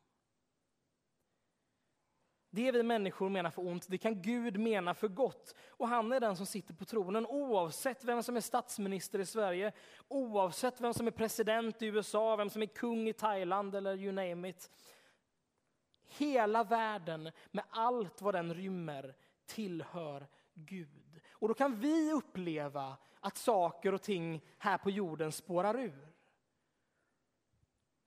Det 2.50 2.72
vi 2.72 2.82
människor 2.82 3.28
menar 3.28 3.50
för 3.50 3.66
ont, 3.66 3.86
det 3.88 3.98
kan 3.98 4.22
Gud 4.22 4.60
mena 4.60 4.94
för 4.94 5.08
gott. 5.08 5.54
Och 5.68 5.88
han 5.88 6.12
är 6.12 6.20
den 6.20 6.36
som 6.36 6.46
sitter 6.46 6.74
på 6.74 6.84
tronen 6.84 7.26
oavsett 7.26 8.04
vem 8.04 8.22
som 8.22 8.36
är 8.36 8.40
statsminister 8.40 9.18
i 9.18 9.26
Sverige, 9.26 9.72
oavsett 10.08 10.80
vem 10.80 10.94
som 10.94 11.06
är 11.06 11.10
president 11.10 11.82
i 11.82 11.86
USA, 11.86 12.36
vem 12.36 12.50
som 12.50 12.62
är 12.62 12.66
kung 12.66 13.08
i 13.08 13.12
Thailand 13.12 13.74
eller 13.74 13.96
you 13.96 14.12
name 14.12 14.48
it. 14.48 14.70
Hela 16.18 16.64
världen 16.64 17.30
med 17.50 17.64
allt 17.70 18.22
vad 18.22 18.34
den 18.34 18.54
rymmer 18.54 19.14
tillhör 19.46 20.26
Gud. 20.54 21.20
Och 21.32 21.48
då 21.48 21.54
kan 21.54 21.80
vi 21.80 22.12
uppleva 22.12 22.96
att 23.20 23.36
saker 23.36 23.94
och 23.94 24.02
ting 24.02 24.44
här 24.58 24.78
på 24.78 24.90
jorden 24.90 25.32
spårar 25.32 25.80
ur. 25.80 26.07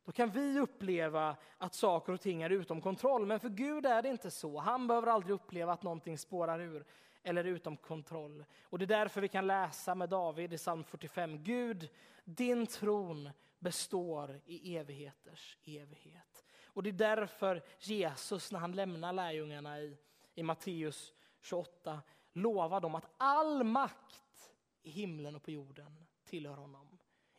Då 0.05 0.11
kan 0.11 0.29
vi 0.29 0.59
uppleva 0.59 1.35
att 1.57 1.73
saker 1.73 2.13
och 2.13 2.21
ting 2.21 2.41
är 2.41 2.49
utom 2.49 2.81
kontroll. 2.81 3.25
Men 3.25 3.39
för 3.39 3.49
Gud 3.49 3.85
är 3.85 4.01
det 4.01 4.09
inte 4.09 4.31
så. 4.31 4.59
Han 4.59 4.87
behöver 4.87 5.07
aldrig 5.07 5.33
uppleva 5.35 5.73
att 5.73 5.83
någonting 5.83 6.17
spårar 6.17 6.59
ur 6.59 6.85
eller 7.23 7.45
är 7.45 7.49
utom 7.49 7.77
kontroll. 7.77 8.45
Och 8.63 8.79
det 8.79 8.85
är 8.85 8.87
därför 8.87 9.21
vi 9.21 9.27
kan 9.27 9.47
läsa 9.47 9.95
med 9.95 10.09
David 10.09 10.53
i 10.53 10.57
psalm 10.57 10.83
45. 10.83 11.43
Gud, 11.43 11.89
din 12.23 12.67
tron 12.67 13.29
består 13.59 14.41
i 14.45 14.77
evigheters 14.77 15.57
evighet. 15.63 16.45
Och 16.65 16.83
det 16.83 16.89
är 16.89 16.93
därför 16.93 17.63
Jesus, 17.79 18.51
när 18.51 18.59
han 18.59 18.71
lämnar 18.71 19.13
lärjungarna 19.13 19.81
i, 19.81 19.97
i 20.35 20.43
Matteus 20.43 21.13
28, 21.41 22.01
lovar 22.33 22.81
dem 22.81 22.95
att 22.95 23.11
all 23.17 23.63
makt 23.63 24.53
i 24.83 24.89
himlen 24.89 25.35
och 25.35 25.43
på 25.43 25.51
jorden 25.51 26.05
tillhör 26.25 26.57
honom. 26.57 26.90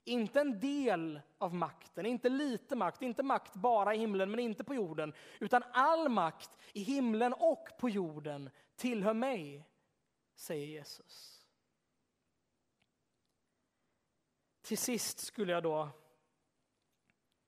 Inte 0.05 0.41
en 0.41 0.61
del 0.61 1.21
av 1.39 1.55
makten, 1.55 2.07
inte 2.07 2.29
lite 2.29 2.77
makt, 2.77 3.03
inte 3.03 3.23
makt 3.23 3.55
bara 3.55 3.95
i 3.95 3.99
himlen 3.99 4.31
men 4.31 4.41
inte 4.41 4.65
på 4.65 4.75
jorden. 4.75 5.13
Utan 5.41 5.63
all 5.73 6.09
makt 6.09 6.51
i 6.73 6.83
himlen 6.83 7.33
och 7.33 7.69
på 7.79 7.89
jorden 7.89 8.51
tillhör 8.77 9.15
mig, 9.15 9.69
säger 10.35 10.67
Jesus. 10.67 11.47
Till 14.63 14.79
sist 14.79 15.19
skulle 15.21 15.53
jag 15.53 15.63
då 15.63 15.89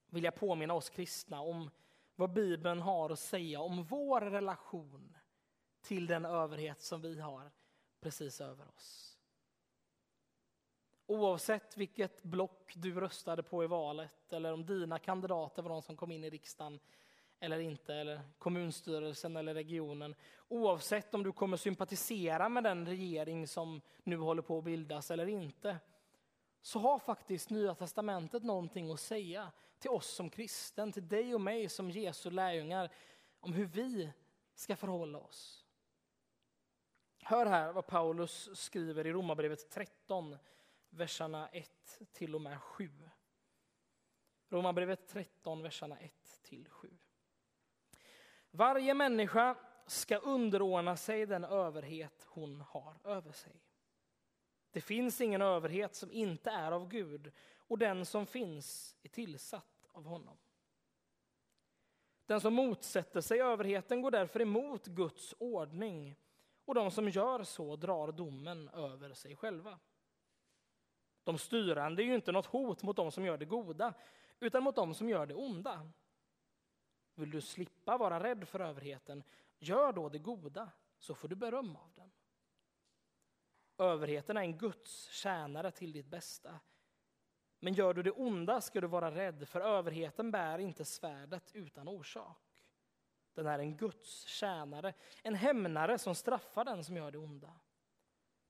vilja 0.07 0.33
påminna 0.33 0.75
oss 0.75 0.91
kristna 0.91 1.41
om 1.41 1.71
vad 2.17 2.33
Bibeln 2.33 2.81
har 2.81 3.11
att 3.11 3.19
säga 3.19 3.61
om 3.61 3.85
vår 3.85 4.21
relation 4.21 5.17
till 5.81 6.07
den 6.07 6.25
överhet 6.25 6.83
som 6.83 7.01
vi 7.01 7.21
har 7.21 7.51
precis 8.01 8.41
över 8.41 8.69
oss. 8.69 9.14
Oavsett 11.07 11.77
vilket 11.77 12.23
block 12.23 12.73
du 12.77 13.01
röstade 13.01 13.43
på 13.43 13.65
i 13.65 13.67
valet 13.67 14.33
eller 14.33 14.53
om 14.53 14.67
dina 14.67 14.99
kandidater 14.99 15.63
var 15.63 15.71
de 15.71 15.83
som 15.83 15.97
kom 15.97 16.13
in 16.13 16.25
i 16.25 16.31
riksdagen 16.31 16.81
eller 17.41 17.59
inte, 17.59 17.95
eller 17.95 18.21
kommunstyrelsen 18.39 19.37
eller 19.37 19.55
regionen. 19.55 20.15
Oavsett 20.49 21.15
om 21.15 21.23
du 21.23 21.33
kommer 21.33 21.57
sympatisera 21.57 22.49
med 22.49 22.65
den 22.65 22.87
regering 22.87 23.49
som 23.49 23.81
nu 24.03 24.17
håller 24.17 24.43
på 24.43 24.59
att 24.59 24.65
bildas 24.65 25.11
eller 25.11 25.27
inte, 25.27 25.77
så 26.63 26.79
har 26.79 26.99
faktiskt 26.99 27.51
Nya 27.51 27.75
Testamentet 27.75 28.43
någonting 28.43 28.91
att 28.91 29.01
säga 29.01 29.53
till 29.79 29.91
oss 29.91 30.15
som 30.15 30.31
kristen, 30.31 30.93
till 30.93 31.09
dig 31.09 31.35
och 31.35 31.41
mig 31.41 31.69
som 31.69 31.91
Jesu 31.91 32.31
lärjungar, 32.31 32.93
om 33.41 33.53
hur 33.53 33.67
vi 33.67 34.11
ska 34.55 34.77
förhålla 34.77 35.19
oss. 35.19 35.65
Hör 37.23 37.47
här 37.47 37.73
vad 37.73 37.87
Paulus 37.87 38.51
skriver 38.55 39.07
i 39.07 39.13
Romarbrevet 39.13 39.71
13, 39.71 40.37
verserna 40.95 41.49
1 41.49 42.01
till 42.13 42.35
och 42.35 42.41
med 42.41 42.63
7. 42.63 42.91
Romarbrevet 44.49 45.09
13, 45.09 45.63
verserna 45.63 45.99
1 45.99 46.41
till 46.43 46.69
7. 46.69 46.99
Varje 48.51 48.95
människa 48.95 49.57
ska 49.87 50.17
underordna 50.17 50.97
sig 50.97 51.27
den 51.27 51.45
överhet 51.45 52.27
hon 52.29 52.61
har 52.61 52.97
över 53.05 53.33
sig. 53.33 53.63
Det 54.71 54.81
finns 54.81 55.21
ingen 55.21 55.43
överhet 55.43 55.95
som 55.95 56.13
inte 56.13 56.51
är 56.51 56.73
av 56.73 56.89
Gud 56.89 57.33
och 57.57 57.79
den 57.79 58.07
som 58.07 58.27
finns 58.27 58.97
är 59.03 59.09
tillsatt 59.09 59.89
av 59.93 60.05
honom. 60.05 60.37
Den 62.27 62.41
som 62.41 62.55
motsätter 62.55 63.21
sig 63.21 63.41
överheten 63.41 64.03
går 64.03 64.11
därför 64.11 64.41
emot 64.41 64.87
Guds 64.87 65.35
ordning 65.39 66.17
och 66.65 66.75
de 66.75 66.91
som 66.91 67.09
gör 67.09 67.43
så 67.43 67.77
drar 67.77 68.13
domen 68.13 68.69
över 68.69 69.13
sig 69.13 69.37
själva. 69.37 69.79
De 71.25 71.39
styrande 71.39 72.03
är 72.03 72.05
ju 72.05 72.15
inte 72.15 72.33
något 72.33 72.47
hot 72.47 72.83
mot 72.83 72.97
de 72.97 73.13
som 73.13 73.27
gör 73.27 73.39
det 73.39 73.45
goda, 73.45 73.95
utan 74.41 74.63
mot 74.63 74.77
de 74.77 74.95
som 74.95 75.09
gör 75.09 75.27
det 75.27 75.35
onda. 75.35 75.91
Vill 77.15 77.31
du 77.31 77.41
slippa 77.41 77.99
vara 77.99 78.23
rädd 78.23 78.49
för 78.49 78.61
överheten, 78.61 79.23
gör 79.59 79.93
då 79.93 80.09
det 80.09 80.19
goda, 80.19 80.71
så 80.99 81.15
får 81.15 81.29
du 81.29 81.37
beröm 81.37 81.77
av 81.77 81.93
den. 81.95 82.11
Överheten 83.79 84.37
är 84.37 84.41
en 84.41 84.59
Guds 84.59 85.09
tjänare 85.09 85.71
till 85.71 85.93
ditt 85.93 86.07
bästa. 86.07 86.61
Men 87.59 87.75
gör 87.75 87.95
du 87.95 88.03
det 88.03 88.11
onda 88.11 88.61
ska 88.61 88.81
du 88.81 88.87
vara 88.87 89.11
rädd, 89.11 89.49
för 89.49 89.61
överheten 89.61 90.31
bär 90.31 90.59
inte 90.59 90.85
svärdet 90.85 91.51
utan 91.55 91.89
orsak. 91.89 92.65
Den 93.35 93.47
är 93.47 93.59
en 93.59 93.77
Guds 93.77 94.25
tjänare, 94.27 94.95
en 95.23 95.35
hämnare 95.35 95.99
som 95.99 96.15
straffar 96.15 96.65
den 96.65 96.85
som 96.85 96.97
gör 96.97 97.11
det 97.11 97.19
onda. 97.19 97.53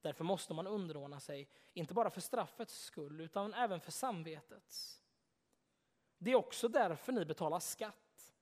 Därför 0.05 0.25
måste 0.25 0.55
man 0.55 0.67
underordna 0.67 1.21
sig, 1.21 1.49
inte 1.73 1.95
bara 1.95 2.11
för 2.11 2.21
straffets 2.21 2.79
skull, 2.79 3.21
utan 3.21 3.55
även 3.55 3.81
för 3.81 3.93
samvetets. 3.93 5.03
Det 6.19 6.31
är 6.31 6.35
också 6.35 6.69
därför 6.69 7.12
ni 7.12 7.25
betalar 7.25 7.61
skatt. 7.61 8.35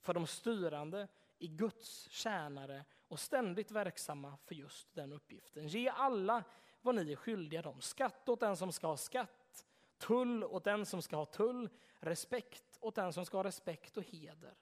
För 0.00 0.14
de 0.14 0.26
styrande 0.26 1.08
i 1.38 1.48
Guds 1.48 2.08
tjänare 2.10 2.84
och 3.08 3.20
ständigt 3.20 3.70
verksamma 3.70 4.36
för 4.36 4.54
just 4.54 4.94
den 4.94 5.12
uppgiften. 5.12 5.68
Ge 5.68 5.88
alla 5.88 6.44
vad 6.80 6.94
ni 6.94 7.12
är 7.12 7.16
skyldiga 7.16 7.62
dem. 7.62 7.80
Skatt 7.80 8.28
åt 8.28 8.40
den 8.40 8.56
som 8.56 8.72
ska 8.72 8.86
ha 8.86 8.96
skatt, 8.96 9.66
tull 9.98 10.44
åt 10.44 10.64
den 10.64 10.86
som 10.86 11.02
ska 11.02 11.16
ha 11.16 11.26
tull, 11.26 11.68
respekt 11.98 12.78
åt 12.80 12.94
den 12.94 13.12
som 13.12 13.26
ska 13.26 13.36
ha 13.36 13.44
respekt 13.44 13.96
och 13.96 14.04
heder 14.04 14.54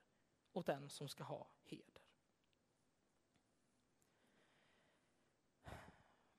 åt 0.53 0.67
den 0.67 0.89
som 0.89 1.09
ska 1.09 1.25
ha 1.25 1.47
heder. 1.65 1.98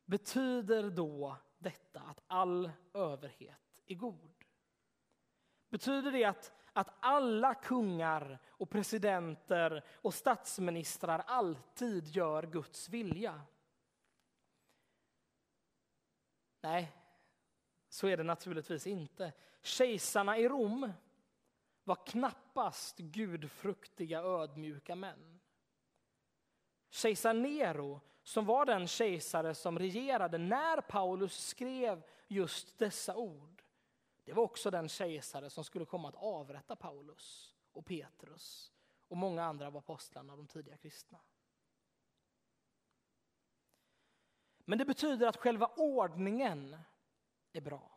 Betyder 0.10 0.90
då 0.90 1.38
detta 1.58 2.00
att 2.00 2.24
all 2.28 2.72
överhet 2.94 3.82
är 3.86 3.96
god? 3.96 4.44
Betyder 5.70 6.12
det 6.12 6.26
att, 6.26 6.54
att 6.74 6.90
alla 7.00 7.56
kungar 7.56 8.40
och 8.48 8.70
presidenter 8.70 9.86
och 9.96 10.14
statsministrar 10.14 11.20
alltid 11.20 12.08
gör 12.08 12.44
Guds 12.44 12.90
vilja? 12.90 13.42
Nej, 16.62 16.92
så 17.90 18.08
är 18.08 18.18
det 18.18 18.24
naturligtvis 18.24 18.88
inte. 18.88 19.34
Kejsarna 19.62 20.38
i 20.38 20.50
Rom 20.50 20.92
var 21.84 22.06
knappast 22.06 22.98
gudfruktiga, 22.98 24.22
ödmjuka 24.22 24.96
män. 24.96 25.40
Kejsar 26.90 27.34
Nero, 27.34 28.02
som 28.30 28.46
var 28.46 28.66
den 28.66 28.88
kejsare 28.88 29.56
som 29.56 29.80
regerade 29.80 30.38
när 30.38 30.82
Paulus 30.82 31.48
skrev 31.48 32.04
just 32.28 32.78
dessa 32.78 33.16
ord, 33.16 33.64
det 34.24 34.34
var 34.34 34.44
också 34.44 34.72
den 34.72 34.90
kejsare 34.90 35.50
som 35.50 35.64
skulle 35.64 35.86
komma 35.86 36.10
att 36.10 36.16
avrätta 36.16 36.76
Paulus 36.76 37.56
och 37.72 37.86
Petrus 37.86 38.72
och 39.08 39.18
många 39.18 39.44
andra 39.44 39.68
av 39.68 39.78
apostlarna, 39.78 40.36
de 40.36 40.48
tidiga 40.48 40.78
kristna. 40.78 41.20
Men 44.66 44.78
det 44.78 44.86
betyder 44.86 45.28
att 45.28 45.38
själva 45.38 45.68
ordningen 45.78 46.78
är 47.54 47.62
bra. 47.62 47.92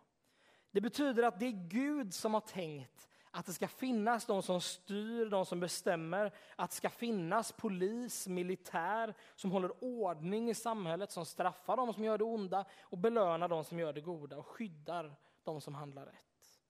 Det 0.70 0.80
betyder 0.80 1.22
att 1.22 1.40
det 1.40 1.46
är 1.46 1.68
Gud 1.68 2.14
som 2.14 2.34
har 2.34 2.40
tänkt 2.40 3.08
att 3.34 3.46
det 3.46 3.52
ska 3.52 3.68
finnas 3.68 4.26
de 4.26 4.42
som 4.42 4.60
styr, 4.60 5.26
de 5.26 5.46
som 5.46 5.60
bestämmer, 5.60 6.32
att 6.56 6.70
det 6.70 6.76
ska 6.76 6.90
finnas 6.90 7.52
polis, 7.52 8.28
militär 8.28 9.14
som 9.36 9.50
håller 9.50 9.84
ordning 9.84 10.50
i 10.50 10.54
samhället, 10.54 11.10
som 11.10 11.26
straffar 11.26 11.76
de 11.76 11.94
som 11.94 12.04
gör 12.04 12.18
det 12.18 12.24
onda 12.24 12.64
och 12.82 12.98
belönar 12.98 13.48
de 13.48 13.64
som 13.64 13.78
gör 13.78 13.92
det 13.92 14.00
goda 14.00 14.38
och 14.38 14.46
skyddar 14.46 15.16
de 15.42 15.60
som 15.60 15.74
handlar 15.74 16.06
rätt. 16.06 16.60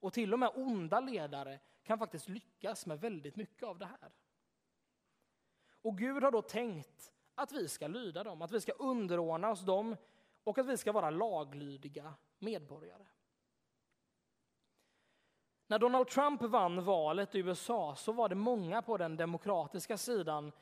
Och 0.00 0.12
till 0.12 0.32
och 0.32 0.38
med 0.38 0.50
onda 0.54 1.00
ledare 1.00 1.60
kan 1.82 1.98
faktiskt 1.98 2.28
lyckas 2.28 2.86
med 2.86 3.00
väldigt 3.00 3.36
mycket 3.36 3.62
av 3.62 3.78
det 3.78 3.86
här. 3.86 4.12
Och 5.82 5.98
Gud 5.98 6.22
har 6.22 6.30
då 6.30 6.42
tänkt 6.42 7.12
att 7.34 7.52
vi 7.52 7.68
ska 7.68 7.86
lyda 7.86 8.24
dem, 8.24 8.42
att 8.42 8.52
vi 8.52 8.60
ska 8.60 8.72
underordna 8.72 9.50
oss 9.50 9.60
dem 9.60 9.96
och 10.44 10.58
att 10.58 10.66
vi 10.66 10.76
ska 10.76 10.92
vara 10.92 11.10
laglydiga 11.10 12.14
medborgare. 12.38 13.06
När 15.66 15.78
Donald 15.78 16.08
Trump 16.08 16.42
vann 16.42 16.84
valet 16.84 17.34
i 17.34 17.38
USA 17.38 17.94
så 17.96 18.12
var 18.12 18.28
det 18.28 18.34
många 18.34 18.82
på 18.82 18.96
den 18.96 19.16
demokratiska 19.16 19.96
sidan 19.96 20.52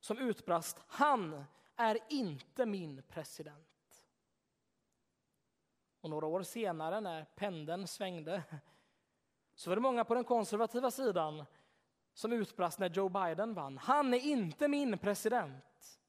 som 0.00 0.18
utbrast 0.18 0.80
han 0.86 1.44
är 1.76 1.98
inte 2.08 2.66
min 2.66 3.02
president. 3.08 4.04
Och 6.00 6.10
några 6.10 6.26
år 6.26 6.42
senare 6.42 7.00
när 7.00 7.24
pendeln 7.24 7.86
svängde 7.86 8.42
så 9.54 9.70
var 9.70 9.76
det 9.76 9.82
många 9.82 10.04
på 10.04 10.14
den 10.14 10.24
konservativa 10.24 10.90
sidan 10.90 11.44
som 12.12 12.32
utbrast 12.32 12.78
när 12.78 12.90
Joe 12.90 13.08
Biden 13.08 13.54
vann. 13.54 13.78
Han 13.78 14.14
är 14.14 14.18
inte 14.18 14.68
min 14.68 14.98
president. 14.98 16.00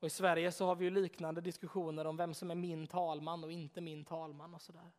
Och 0.00 0.06
I 0.06 0.10
Sverige 0.10 0.52
så 0.52 0.66
har 0.66 0.76
vi 0.76 0.84
ju 0.84 0.90
liknande 0.90 1.40
diskussioner 1.40 2.04
om 2.04 2.16
vem 2.16 2.34
som 2.34 2.50
är 2.50 2.54
min 2.54 2.86
talman 2.86 3.44
och 3.44 3.52
inte 3.52 3.80
min 3.80 4.04
talman 4.04 4.54
och 4.54 4.62
sådär. 4.62 4.92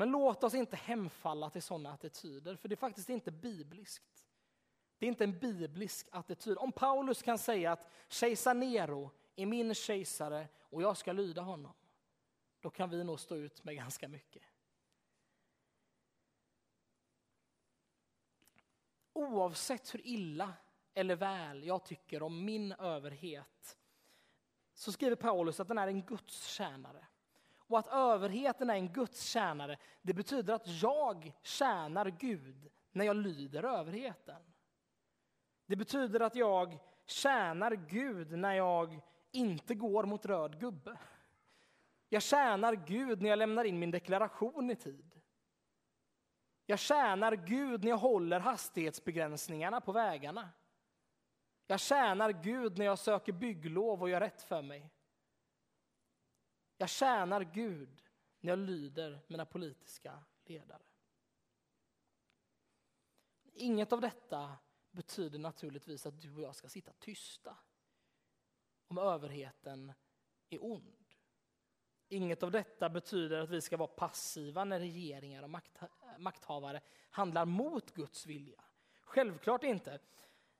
Men 0.00 0.10
låt 0.10 0.44
oss 0.44 0.54
inte 0.54 0.76
hemfalla 0.76 1.50
till 1.50 1.62
sådana 1.62 1.92
attityder, 1.92 2.56
för 2.56 2.68
det 2.68 2.74
är 2.74 2.76
faktiskt 2.76 3.08
inte 3.08 3.30
bibliskt. 3.30 4.26
Det 4.98 5.06
är 5.06 5.08
inte 5.08 5.24
en 5.24 5.38
biblisk 5.38 6.08
attityd. 6.12 6.58
Om 6.58 6.72
Paulus 6.72 7.22
kan 7.22 7.38
säga 7.38 7.72
att 7.72 7.90
kejsar 8.08 8.54
Nero 8.54 9.10
är 9.36 9.46
min 9.46 9.74
kejsare 9.74 10.48
och 10.58 10.82
jag 10.82 10.96
ska 10.96 11.12
lyda 11.12 11.42
honom, 11.42 11.72
då 12.60 12.70
kan 12.70 12.90
vi 12.90 13.04
nog 13.04 13.20
stå 13.20 13.36
ut 13.36 13.64
med 13.64 13.76
ganska 13.76 14.08
mycket. 14.08 14.42
Oavsett 19.12 19.94
hur 19.94 20.06
illa 20.06 20.52
eller 20.94 21.16
väl 21.16 21.64
jag 21.64 21.84
tycker 21.84 22.22
om 22.22 22.44
min 22.44 22.72
överhet 22.72 23.78
så 24.74 24.92
skriver 24.92 25.16
Paulus 25.16 25.60
att 25.60 25.68
den 25.68 25.78
är 25.78 25.86
en 25.86 26.02
Guds 26.02 26.46
tjänare. 26.46 27.06
Och 27.70 27.78
att 27.78 27.86
överheten 27.86 28.70
är 28.70 28.74
en 28.74 28.92
Guds 28.92 29.24
tjänare, 29.24 29.76
det 30.02 30.14
betyder 30.14 30.54
att 30.54 30.66
jag 30.82 31.32
tjänar 31.42 32.06
Gud 32.06 32.70
när 32.92 33.04
jag 33.04 33.16
lyder 33.16 33.62
överheten. 33.62 34.42
Det 35.66 35.76
betyder 35.76 36.20
att 36.20 36.34
jag 36.34 36.78
tjänar 37.06 37.72
Gud 37.72 38.38
när 38.38 38.52
jag 38.52 39.00
inte 39.32 39.74
går 39.74 40.04
mot 40.04 40.26
röd 40.26 40.60
gubbe. 40.60 40.98
Jag 42.08 42.22
tjänar 42.22 42.74
Gud 42.74 43.22
när 43.22 43.30
jag 43.30 43.38
lämnar 43.38 43.64
in 43.64 43.78
min 43.78 43.90
deklaration 43.90 44.70
i 44.70 44.76
tid. 44.76 45.20
Jag 46.66 46.78
tjänar 46.78 47.32
Gud 47.32 47.84
när 47.84 47.90
jag 47.90 47.98
håller 47.98 48.40
hastighetsbegränsningarna 48.40 49.80
på 49.80 49.92
vägarna. 49.92 50.48
Jag 51.66 51.80
tjänar 51.80 52.30
Gud 52.30 52.78
när 52.78 52.84
jag 52.84 52.98
söker 52.98 53.32
bygglov 53.32 54.02
och 54.02 54.10
gör 54.10 54.20
rätt 54.20 54.42
för 54.42 54.62
mig. 54.62 54.90
Jag 56.80 56.88
tjänar 56.88 57.44
Gud 57.44 58.02
när 58.40 58.50
jag 58.52 58.58
lyder 58.58 59.20
mina 59.26 59.44
politiska 59.44 60.24
ledare. 60.44 60.82
Inget 63.52 63.92
av 63.92 64.00
detta 64.00 64.56
betyder 64.90 65.38
naturligtvis 65.38 66.06
att 66.06 66.20
du 66.20 66.34
och 66.34 66.42
jag 66.42 66.56
ska 66.56 66.68
sitta 66.68 66.92
tysta 66.92 67.56
om 68.86 68.98
överheten 68.98 69.92
är 70.48 70.64
ond. 70.64 71.14
Inget 72.08 72.42
av 72.42 72.50
detta 72.50 72.88
betyder 72.88 73.40
att 73.40 73.50
vi 73.50 73.60
ska 73.60 73.76
vara 73.76 73.88
passiva 73.88 74.64
när 74.64 74.80
regeringar 74.80 75.42
och 75.42 75.60
makthavare 76.18 76.80
handlar 77.10 77.44
mot 77.44 77.94
Guds 77.94 78.26
vilja. 78.26 78.64
Självklart 79.02 79.64
inte. 79.64 79.98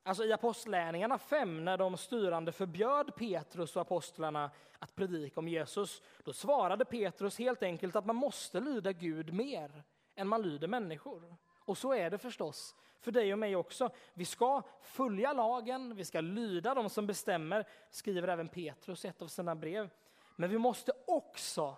Alltså 0.03 0.25
i 0.25 0.33
Apostlärningarna 0.33 1.19
5, 1.19 1.65
när 1.65 1.77
de 1.77 1.97
styrande 1.97 2.53
förbjöd 2.53 3.15
Petrus 3.17 3.77
och 3.77 3.83
apostlarna 3.83 4.51
att 4.79 4.95
predika 4.95 5.41
om 5.41 5.49
Jesus, 5.49 6.03
då 6.25 6.33
svarade 6.33 6.85
Petrus 6.85 7.39
helt 7.39 7.63
enkelt 7.63 7.97
att 7.97 8.07
man 8.07 8.17
måste 8.17 8.61
lyda 8.61 8.93
Gud 8.93 9.33
mer 9.33 9.85
än 10.15 10.29
man 10.29 10.43
lyder 10.43 10.69
människor. 10.69 11.37
Och 11.59 11.79
så 11.79 11.95
är 11.95 12.11
det 12.11 12.19
förstås 12.19 12.75
för 13.01 13.13
dig 13.13 13.33
och 13.33 13.39
mig 13.39 13.57
också. 13.57 13.91
Vi 14.15 14.25
ska 14.25 14.63
följa 14.83 15.33
lagen, 15.33 15.97
vi 15.97 16.05
ska 16.05 16.21
lyda 16.21 16.75
de 16.75 16.91
som 16.91 17.07
bestämmer, 17.07 17.67
skriver 17.91 18.29
även 18.29 18.49
Petrus 18.49 19.05
i 19.05 19.09
ett 19.09 19.23
av 19.23 19.27
sina 19.27 19.57
brev. 19.57 19.91
Men 20.37 20.51
vi 20.51 20.59
måste 20.59 20.93
också 21.07 21.77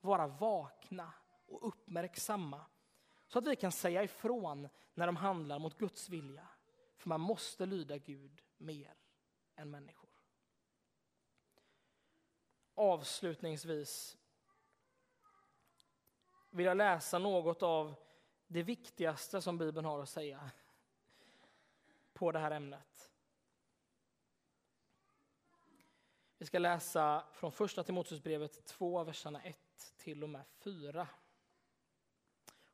vara 0.00 0.26
vakna 0.26 1.12
och 1.46 1.68
uppmärksamma 1.68 2.60
så 3.28 3.38
att 3.38 3.46
vi 3.46 3.56
kan 3.56 3.72
säga 3.72 4.02
ifrån 4.02 4.68
när 4.94 5.06
de 5.06 5.16
handlar 5.16 5.58
mot 5.58 5.78
Guds 5.78 6.08
vilja. 6.08 6.48
För 7.06 7.08
man 7.08 7.20
måste 7.20 7.66
lyda 7.66 7.98
Gud 7.98 8.42
mer 8.56 8.94
än 9.56 9.70
människor. 9.70 10.10
Avslutningsvis 12.74 14.16
vill 16.50 16.66
jag 16.66 16.76
läsa 16.76 17.18
något 17.18 17.62
av 17.62 17.94
det 18.46 18.62
viktigaste 18.62 19.42
som 19.42 19.58
Bibeln 19.58 19.86
har 19.86 20.02
att 20.02 20.08
säga 20.08 20.50
på 22.12 22.32
det 22.32 22.38
här 22.38 22.50
ämnet. 22.50 23.12
Vi 26.38 26.46
ska 26.46 26.58
läsa 26.58 27.24
från 27.32 27.52
första 27.52 27.84
Timoteusbrevet 27.84 28.64
2, 28.64 29.04
verserna 29.04 29.42
1 29.42 29.94
till 29.96 30.22
och 30.22 30.30
med 30.30 30.44
4. 30.58 31.08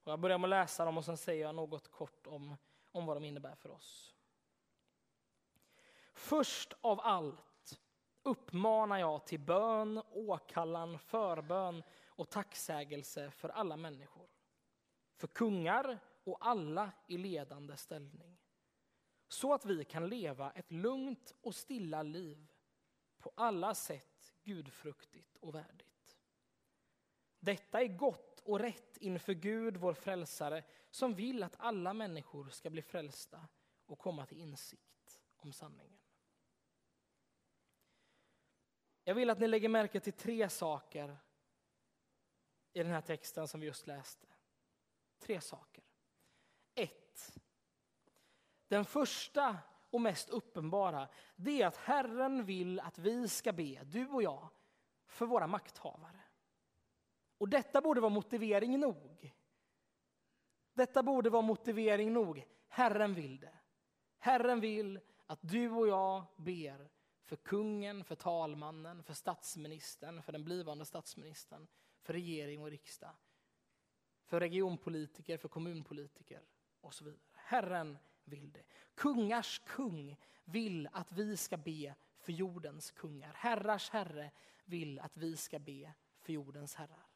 Och 0.03 0.13
jag 0.13 0.21
börjar 0.21 0.39
med 0.39 0.49
att 0.49 0.51
läsa 0.51 0.85
dem 0.85 0.99
och 0.99 1.05
sen 1.05 1.17
säger 1.17 1.43
jag 1.43 1.55
något 1.55 1.89
kort 1.89 2.27
om, 2.27 2.57
om 2.93 3.07
vad 3.07 3.17
de 3.17 3.25
innebär 3.25 3.55
för 3.55 3.71
oss. 3.71 4.12
Först 6.13 6.73
av 6.81 7.01
allt 7.01 7.81
uppmanar 8.23 8.99
jag 8.99 9.27
till 9.27 9.41
bön, 9.41 10.03
åkallan, 10.11 10.99
förbön 10.99 11.83
och 12.07 12.31
tacksägelse 12.31 13.31
för 13.31 13.49
alla 13.49 13.77
människor. 13.77 14.29
För 15.17 15.27
kungar 15.27 15.99
och 16.25 16.47
alla 16.47 16.93
i 17.07 17.19
ledande 17.19 17.77
ställning. 17.77 18.39
Så 19.29 19.55
att 19.55 19.65
vi 19.65 19.85
kan 19.85 20.09
leva 20.09 20.51
ett 20.51 20.73
lugnt 20.73 21.35
och 21.41 21.55
stilla 21.55 22.03
liv 22.03 22.53
på 23.19 23.33
alla 23.35 23.75
sätt 23.75 24.33
gudfruktigt 24.43 25.37
och 25.37 25.55
värdigt. 25.55 26.19
Detta 27.39 27.83
är 27.83 27.89
gott 27.89 28.41
och 28.41 28.61
rätt 28.61 28.97
inför 28.97 29.33
Gud, 29.33 29.77
vår 29.77 29.95
frälsare, 29.95 30.65
som 30.91 31.15
vill 31.15 31.43
att 31.43 31.57
alla 31.59 31.93
människor 31.93 32.49
ska 32.49 32.71
bli 32.71 32.83
frälsta 32.83 33.49
och 33.87 33.99
komma 33.99 34.27
till 34.27 34.39
insikt 34.39 35.23
om 35.37 35.53
sanningen. 35.53 36.02
Jag 39.05 39.15
vill 39.15 39.31
att 39.31 39.39
ni 39.39 39.49
lägger 39.49 39.69
märke 39.69 40.01
till 40.01 40.13
tre 40.13 40.49
saker 40.49 41.19
i 42.73 42.83
den 42.83 42.93
här 42.93 43.01
texten 43.01 43.49
som 43.49 43.61
vi 43.61 43.67
just 43.67 43.87
läste. 43.87 44.27
Tre 45.19 45.41
saker. 45.41 45.85
Ett. 46.75 47.39
Den 48.69 48.85
första 48.85 49.59
och 49.91 50.01
mest 50.01 50.31
uppenbara, 50.31 51.09
det 51.37 51.63
är 51.63 51.67
att 51.67 51.77
Herren 51.77 52.45
vill 52.45 52.81
att 52.81 52.99
vi 52.99 53.29
ska 53.29 53.53
be, 53.53 53.85
du 53.85 54.09
och 54.09 54.23
jag, 54.23 54.49
för 55.07 55.27
våra 55.27 55.47
makthavare. 55.47 56.21
Och 57.39 57.49
detta 57.49 57.81
borde 57.81 58.01
vara 58.01 58.13
motivering 58.13 58.81
nog. 58.81 59.35
Detta 60.75 61.03
borde 61.03 61.31
vara 61.31 61.43
motivering 61.43 62.13
nog. 62.13 62.45
Herren 62.69 63.15
vill 63.15 63.41
det. 63.41 63.59
Herren 64.19 64.61
vill 64.61 65.01
att 65.27 65.39
du 65.43 65.71
och 65.71 65.89
jag 65.89 66.25
ber 66.37 66.91
för 67.33 67.37
kungen, 67.37 68.05
för 68.05 68.15
talmannen, 68.15 69.03
för 69.03 69.15
statsministern, 69.15 70.23
för 70.23 70.33
den 70.33 70.45
blivande 70.45 70.85
statsministern, 70.85 71.67
för 72.03 72.13
regering 72.13 72.63
och 72.63 72.71
riksdag, 72.71 73.11
för 74.25 74.41
regionpolitiker, 74.41 75.39
för 75.39 75.49
kommunpolitiker 75.49 76.43
och 76.81 76.95
så 76.95 77.05
vidare. 77.05 77.21
Herren 77.33 77.99
vill 78.25 78.53
det. 78.53 78.63
Kungars 78.95 79.63
kung 79.67 80.17
vill 80.45 80.89
att 80.93 81.13
vi 81.13 81.37
ska 81.37 81.57
be 81.57 81.95
för 82.19 82.33
jordens 82.33 82.91
kungar. 82.91 83.33
Herrars 83.35 83.91
herre 83.91 84.31
vill 84.65 85.01
att 85.01 85.17
vi 85.17 85.37
ska 85.37 85.59
be 85.59 85.93
för 86.21 86.33
jordens 86.33 86.75
herrar. 86.75 87.07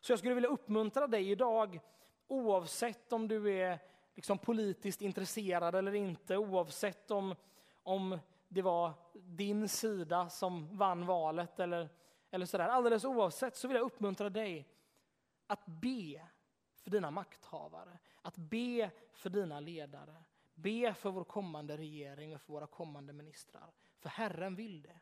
Så 0.00 0.12
jag 0.12 0.18
skulle 0.18 0.34
vilja 0.34 0.50
uppmuntra 0.50 1.06
dig 1.06 1.30
idag, 1.30 1.80
oavsett 2.26 3.12
om 3.12 3.28
du 3.28 3.52
är 3.52 3.78
liksom 4.14 4.38
politiskt 4.38 5.02
intresserad 5.02 5.74
eller 5.74 5.94
inte, 5.94 6.36
oavsett 6.36 7.10
om, 7.10 7.34
om 7.82 8.18
det 8.48 8.62
var 8.62 8.92
din 9.14 9.68
sida 9.68 10.28
som 10.28 10.76
vann 10.76 11.06
valet 11.06 11.60
eller, 11.60 11.88
eller 12.30 12.46
sådär. 12.46 12.68
Alldeles 12.68 13.04
oavsett 13.04 13.56
så 13.56 13.68
vill 13.68 13.76
jag 13.76 13.84
uppmuntra 13.84 14.30
dig 14.30 14.68
att 15.46 15.66
be 15.66 16.28
för 16.82 16.90
dina 16.90 17.10
makthavare, 17.10 17.98
att 18.22 18.36
be 18.36 18.90
för 19.12 19.30
dina 19.30 19.60
ledare, 19.60 20.24
be 20.54 20.94
för 20.94 21.10
vår 21.10 21.24
kommande 21.24 21.76
regering 21.76 22.34
och 22.34 22.40
för 22.40 22.52
våra 22.52 22.66
kommande 22.66 23.12
ministrar. 23.12 23.72
För 23.98 24.08
Herren 24.08 24.54
vill 24.54 24.82
det. 24.82 25.00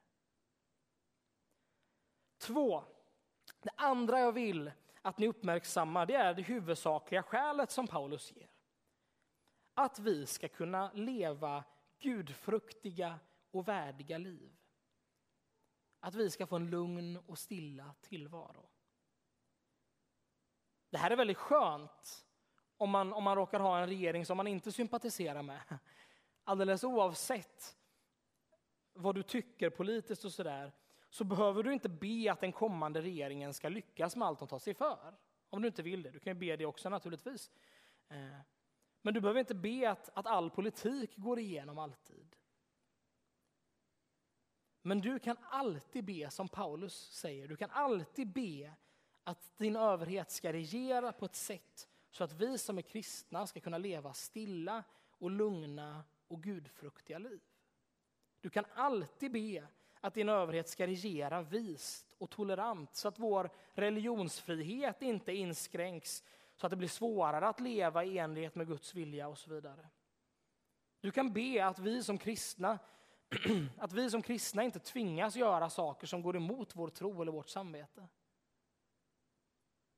Två, 2.38 2.84
det 3.60 3.70
andra 3.76 4.20
jag 4.20 4.32
vill 4.32 4.70
att 5.02 5.18
ni 5.18 5.28
uppmärksammar 5.28 6.06
det 6.06 6.14
är 6.14 6.34
det 6.34 6.42
huvudsakliga 6.42 7.22
skälet 7.22 7.70
som 7.70 7.86
Paulus 7.86 8.32
ger. 8.32 8.50
Att 9.74 9.98
vi 9.98 10.26
ska 10.26 10.48
kunna 10.48 10.92
leva 10.92 11.64
gudfruktiga 11.98 13.18
och 13.52 13.68
värdiga 13.68 14.18
liv. 14.18 14.56
Att 16.00 16.14
vi 16.14 16.30
ska 16.30 16.46
få 16.46 16.56
en 16.56 16.70
lugn 16.70 17.16
och 17.16 17.38
stilla 17.38 17.94
tillvaro. 18.00 18.68
Det 20.90 20.98
här 20.98 21.10
är 21.10 21.16
väldigt 21.16 21.36
skönt 21.36 22.26
om 22.76 22.90
man, 22.90 23.12
om 23.12 23.24
man 23.24 23.36
råkar 23.36 23.60
ha 23.60 23.78
en 23.78 23.86
regering 23.86 24.26
som 24.26 24.36
man 24.36 24.46
inte 24.46 24.72
sympatiserar 24.72 25.42
med. 25.42 25.78
Alldeles 26.44 26.84
oavsett 26.84 27.76
vad 28.92 29.14
du 29.14 29.22
tycker 29.22 29.70
politiskt 29.70 30.24
och 30.24 30.32
sådär, 30.32 30.72
så 31.10 31.24
behöver 31.24 31.62
du 31.62 31.72
inte 31.72 31.88
be 31.88 32.32
att 32.32 32.40
den 32.40 32.52
kommande 32.52 33.02
regeringen 33.02 33.54
ska 33.54 33.68
lyckas 33.68 34.16
med 34.16 34.28
allt 34.28 34.38
de 34.38 34.48
tar 34.48 34.58
sig 34.58 34.74
för. 34.74 35.14
Om 35.50 35.62
du 35.62 35.68
inte 35.68 35.82
vill 35.82 36.02
det. 36.02 36.10
Du 36.10 36.18
kan 36.18 36.32
ju 36.32 36.38
be 36.38 36.56
det 36.56 36.66
också 36.66 36.88
naturligtvis. 36.88 37.50
Eh, 38.08 38.38
men 39.02 39.14
du 39.14 39.20
behöver 39.20 39.40
inte 39.40 39.54
be 39.54 39.90
att, 39.90 40.10
att 40.14 40.26
all 40.26 40.50
politik 40.50 41.16
går 41.16 41.38
igenom 41.38 41.78
alltid. 41.78 42.36
Men 44.82 45.00
du 45.00 45.18
kan 45.18 45.36
alltid 45.50 46.04
be 46.04 46.30
som 46.30 46.48
Paulus 46.48 47.10
säger, 47.10 47.48
du 47.48 47.56
kan 47.56 47.70
alltid 47.70 48.28
be 48.28 48.74
att 49.24 49.58
din 49.58 49.76
överhet 49.76 50.30
ska 50.30 50.52
regera 50.52 51.12
på 51.12 51.24
ett 51.24 51.34
sätt 51.34 51.88
så 52.10 52.24
att 52.24 52.32
vi 52.32 52.58
som 52.58 52.78
är 52.78 52.82
kristna 52.82 53.46
ska 53.46 53.60
kunna 53.60 53.78
leva 53.78 54.12
stilla 54.12 54.84
och 55.18 55.30
lugna 55.30 56.04
och 56.28 56.42
gudfruktiga 56.42 57.18
liv. 57.18 57.40
Du 58.40 58.50
kan 58.50 58.64
alltid 58.74 59.32
be 59.32 59.66
att 60.00 60.14
din 60.14 60.28
överhet 60.28 60.68
ska 60.68 60.86
regera 60.86 61.42
vist 61.42 62.14
och 62.18 62.30
tolerant 62.30 62.94
så 62.94 63.08
att 63.08 63.18
vår 63.18 63.50
religionsfrihet 63.72 65.02
inte 65.02 65.32
inskränks 65.32 66.24
så 66.56 66.66
att 66.66 66.70
det 66.70 66.76
blir 66.76 66.88
svårare 66.88 67.48
att 67.48 67.60
leva 67.60 68.04
i 68.04 68.18
enlighet 68.18 68.54
med 68.54 68.66
Guds 68.66 68.94
vilja 68.94 69.28
och 69.28 69.38
så 69.38 69.50
vidare. 69.50 69.88
Du 71.00 71.10
kan 71.10 71.32
be 71.32 71.66
att 71.66 71.78
vi 71.78 72.02
som 72.02 72.18
kristna 72.18 72.78
att 73.76 73.92
vi 73.92 74.10
som 74.10 74.22
kristna 74.22 74.62
inte 74.62 74.78
tvingas 74.78 75.36
göra 75.36 75.70
saker 75.70 76.06
som 76.06 76.22
går 76.22 76.36
emot 76.36 76.76
vår 76.76 76.88
tro 76.88 77.22
eller 77.22 77.32
vårt 77.32 77.48
samvete. 77.48 78.08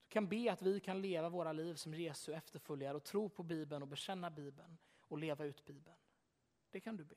Du 0.02 0.08
kan 0.08 0.28
be 0.28 0.52
att 0.52 0.62
vi 0.62 0.80
kan 0.80 1.00
leva 1.00 1.28
våra 1.28 1.52
liv 1.52 1.74
som 1.74 1.94
Jesu 1.94 2.32
efterföljare 2.32 2.96
och 2.96 3.04
tro 3.04 3.28
på 3.28 3.42
Bibeln 3.42 3.82
och 3.82 3.88
bekänna 3.88 4.30
Bibeln 4.30 4.78
och 5.00 5.18
leva 5.18 5.44
ut 5.44 5.64
Bibeln. 5.64 5.96
Det 6.70 6.80
kan 6.80 6.96
du 6.96 7.04
be. 7.04 7.14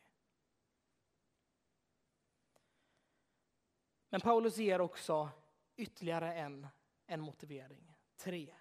Men 4.10 4.22
Paulus 4.22 4.58
ger 4.58 4.82
också 4.82 5.30
ytterligare 5.76 6.34
en, 6.34 6.68
en 7.06 7.22
motivering. 7.22 7.94
Tre. 8.16 8.56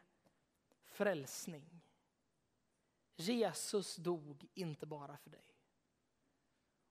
Frälsning. 0.85 1.81
Jesus 3.17 3.97
dog 3.97 4.47
inte 4.55 4.87
bara 4.87 5.17
för 5.17 5.31
dig. 5.31 5.56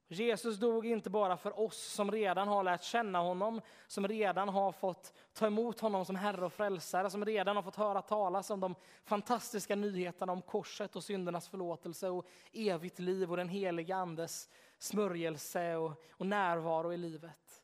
Jesus 0.08 0.58
dog 0.58 0.86
inte 0.86 1.10
bara 1.10 1.38
för 1.38 1.60
oss 1.60 1.78
som 1.78 2.12
redan 2.12 2.47
har 2.47 2.64
lärt 2.64 2.84
känna 2.84 3.20
honom, 3.20 3.62
som 3.88 4.08
redan 4.08 4.49
har 4.49 4.72
fått 4.72 5.14
ta 5.34 5.47
emot 5.47 5.80
honom 5.80 6.06
som 6.06 6.16
Herre 6.16 6.45
och 6.45 6.53
Frälsare, 6.53 7.10
som 7.10 7.26
redan 7.26 7.56
har 7.56 7.64
fått 7.64 7.76
höra 7.76 8.01
talas 8.01 8.49
om 8.49 8.60
de 8.60 8.76
fantastiska 9.03 9.76
nyheterna 9.76 10.32
om 10.32 10.41
korset 10.41 10.95
och 10.95 11.03
syndernas 11.03 11.47
förlåtelse 11.47 12.10
och 12.10 12.28
evigt 12.53 12.99
liv 12.99 13.32
och 13.32 13.38
den 13.38 13.49
heliga 13.49 13.95
Andes 13.95 14.49
smörjelse 14.78 15.76
och, 15.76 16.03
och 16.12 16.26
närvaro 16.26 16.93
i 16.93 16.97
livet. 16.97 17.64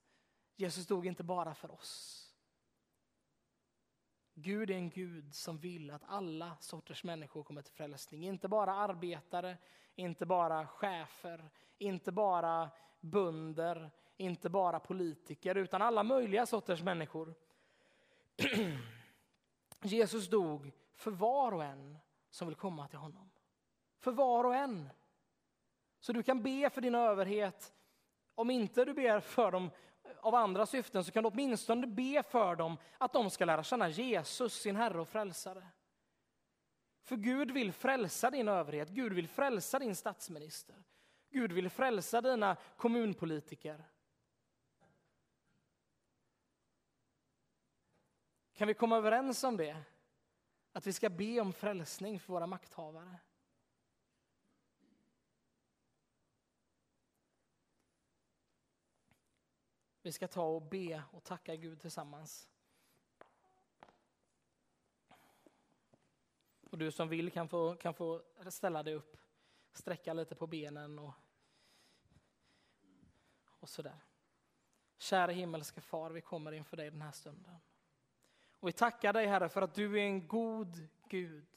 Jesus 0.55 0.87
dog 0.87 1.05
inte 1.05 1.23
bara 1.23 1.53
för 1.53 1.71
oss. 1.71 2.17
Gud 4.33 4.69
är 4.69 4.75
en 4.75 4.89
Gud 4.89 5.35
som 5.35 5.57
vill 5.57 5.91
att 5.91 6.03
alla 6.05 6.57
sorters 6.59 7.03
människor 7.03 7.43
kommer 7.43 7.61
till 7.61 7.73
frälsning. 7.73 8.27
Inte 8.27 8.47
bara 8.47 8.73
arbetare, 8.73 9.57
inte 9.95 10.25
bara 10.25 10.67
chefer, 10.67 11.49
inte 11.81 12.11
bara 12.11 12.69
bönder, 12.99 13.91
inte 14.17 14.49
bara 14.49 14.79
politiker, 14.79 15.55
utan 15.55 15.81
alla 15.81 16.03
möjliga 16.03 16.45
sorters 16.45 16.81
människor. 16.81 17.33
Jesus 19.81 20.29
dog 20.29 20.71
för 20.93 21.11
var 21.11 21.51
och 21.51 21.63
en 21.63 21.97
som 22.29 22.47
vill 22.47 22.55
komma 22.55 22.87
till 22.87 22.99
honom. 22.99 23.29
För 23.99 24.11
var 24.11 24.43
och 24.43 24.55
en. 24.55 24.89
Så 25.99 26.13
du 26.13 26.23
kan 26.23 26.43
be 26.43 26.69
för 26.69 26.81
din 26.81 26.95
överhet. 26.95 27.73
Om 28.35 28.49
inte 28.49 28.85
du 28.85 28.93
ber 28.93 29.19
för 29.19 29.51
dem 29.51 29.69
av 30.21 30.35
andra 30.35 30.65
syften 30.65 31.03
så 31.03 31.11
kan 31.11 31.23
du 31.23 31.29
åtminstone 31.29 31.87
be 31.87 32.23
för 32.23 32.55
dem 32.55 32.77
att 32.97 33.13
de 33.13 33.29
ska 33.29 33.45
lära 33.45 33.63
känna 33.63 33.89
Jesus, 33.89 34.53
sin 34.53 34.75
Herre 34.75 35.01
och 35.01 35.07
Frälsare. 35.07 35.67
För 37.03 37.15
Gud 37.15 37.51
vill 37.51 37.71
frälsa 37.71 38.31
din 38.31 38.47
överhet, 38.47 38.89
Gud 38.89 39.13
vill 39.13 39.27
frälsa 39.27 39.79
din 39.79 39.95
statsminister. 39.95 40.75
Gud 41.31 41.51
vill 41.51 41.69
frälsa 41.69 42.21
dina 42.21 42.57
kommunpolitiker. 42.77 43.83
Kan 48.53 48.67
vi 48.67 48.73
komma 48.73 48.97
överens 48.97 49.43
om 49.43 49.57
det? 49.57 49.83
Att 50.71 50.87
vi 50.87 50.93
ska 50.93 51.09
be 51.09 51.41
om 51.41 51.53
frälsning 51.53 52.19
för 52.19 52.33
våra 52.33 52.47
makthavare. 52.47 53.19
Vi 60.01 60.11
ska 60.11 60.27
ta 60.27 60.43
och 60.43 60.61
be 60.61 61.03
och 61.11 61.23
tacka 61.23 61.55
Gud 61.55 61.81
tillsammans. 61.81 62.49
Och 66.71 66.77
du 66.77 66.91
som 66.91 67.09
vill 67.09 67.31
kan 67.31 67.47
få, 67.47 67.75
kan 67.75 67.93
få 67.93 68.21
ställa 68.49 68.83
dig 68.83 68.93
upp, 68.93 69.17
sträcka 69.73 70.13
lite 70.13 70.35
på 70.35 70.47
benen 70.47 70.99
och, 70.99 71.13
och 73.61 73.69
sådär. 73.69 74.03
Kära 74.97 75.31
himmelske 75.31 75.81
far, 75.81 76.09
vi 76.09 76.21
kommer 76.21 76.51
inför 76.51 76.77
dig 76.77 76.91
den 76.91 77.01
här 77.01 77.11
stunden. 77.11 77.55
Och 78.59 78.67
vi 78.67 78.71
tackar 78.71 79.13
dig 79.13 79.25
Herre 79.25 79.49
för 79.49 79.61
att 79.61 79.75
du 79.75 79.99
är 79.99 80.03
en 80.03 80.27
god 80.27 80.87
Gud. 81.09 81.47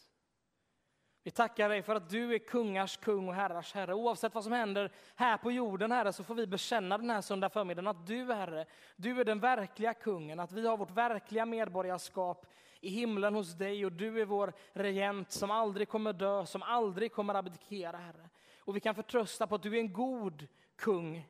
Vi 1.23 1.31
tackar 1.31 1.69
dig 1.69 1.83
för 1.83 1.95
att 1.95 2.11
du 2.11 2.35
är 2.35 2.39
kungars 2.39 2.97
kung 2.97 3.29
och 3.29 3.35
herrars 3.35 3.75
herre. 3.75 3.95
Oavsett 3.95 4.35
vad 4.35 4.45
som 4.45 4.53
händer 4.53 4.91
här 5.15 5.37
på 5.37 5.53
jorden, 5.53 5.93
Herre, 5.93 6.13
så 6.13 6.25
får 6.25 6.35
vi 6.35 6.47
bekänna 6.47 6.99
den 6.99 7.11
här 7.11 7.21
söndag 7.21 7.49
förmiddagen 7.49 7.87
att 7.87 8.07
du, 8.07 8.33
Herre, 8.33 8.67
du 8.97 9.21
är 9.21 9.25
den 9.25 9.41
verkliga 9.41 9.95
kungen, 9.95 10.41
att 10.41 10.53
vi 10.53 10.67
har 10.67 10.77
vårt 10.77 10.91
verkliga 10.91 11.47
medborgarskap 11.47 12.47
i 12.81 12.89
himlen 12.89 13.35
hos 13.35 13.53
dig 13.53 13.87
och 13.87 13.93
du 13.93 14.21
är 14.21 14.25
vår 14.25 14.53
regent 14.73 15.33
som 15.33 15.51
aldrig 15.51 15.89
kommer 15.89 16.13
dö, 16.13 16.47
som 16.47 16.63
aldrig 16.63 17.13
kommer 17.13 17.35
abdikera, 17.35 17.97
Herre. 17.97 18.29
Och 18.59 18.77
vi 18.77 18.81
kan 18.81 18.95
förtrösta 18.95 19.47
på 19.47 19.55
att 19.55 19.63
du 19.63 19.77
är 19.77 19.81
en 19.81 19.93
god 19.93 20.47
kung. 20.77 21.29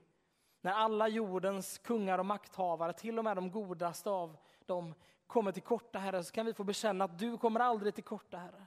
När 0.65 0.73
alla 0.73 1.09
jordens 1.09 1.79
kungar 1.79 2.19
och 2.19 2.27
makthavare, 2.27 2.93
till 2.93 3.19
och 3.19 3.25
med 3.25 3.37
de 3.37 3.51
godaste 3.51 4.11
av 4.11 4.37
dem, 4.67 4.95
kommer 5.27 5.53
till 5.53 5.63
korta, 5.63 5.99
Herre, 5.99 6.25
så 6.25 6.33
kan 6.33 6.47
vi 6.47 6.55
få 6.55 6.65
bekänna 6.65 7.05
att 7.05 7.19
du 7.19 7.39
kommer 7.39 7.61
aldrig 7.61 7.95
till 7.95 8.05
korta, 8.05 8.37
Herre. 8.37 8.67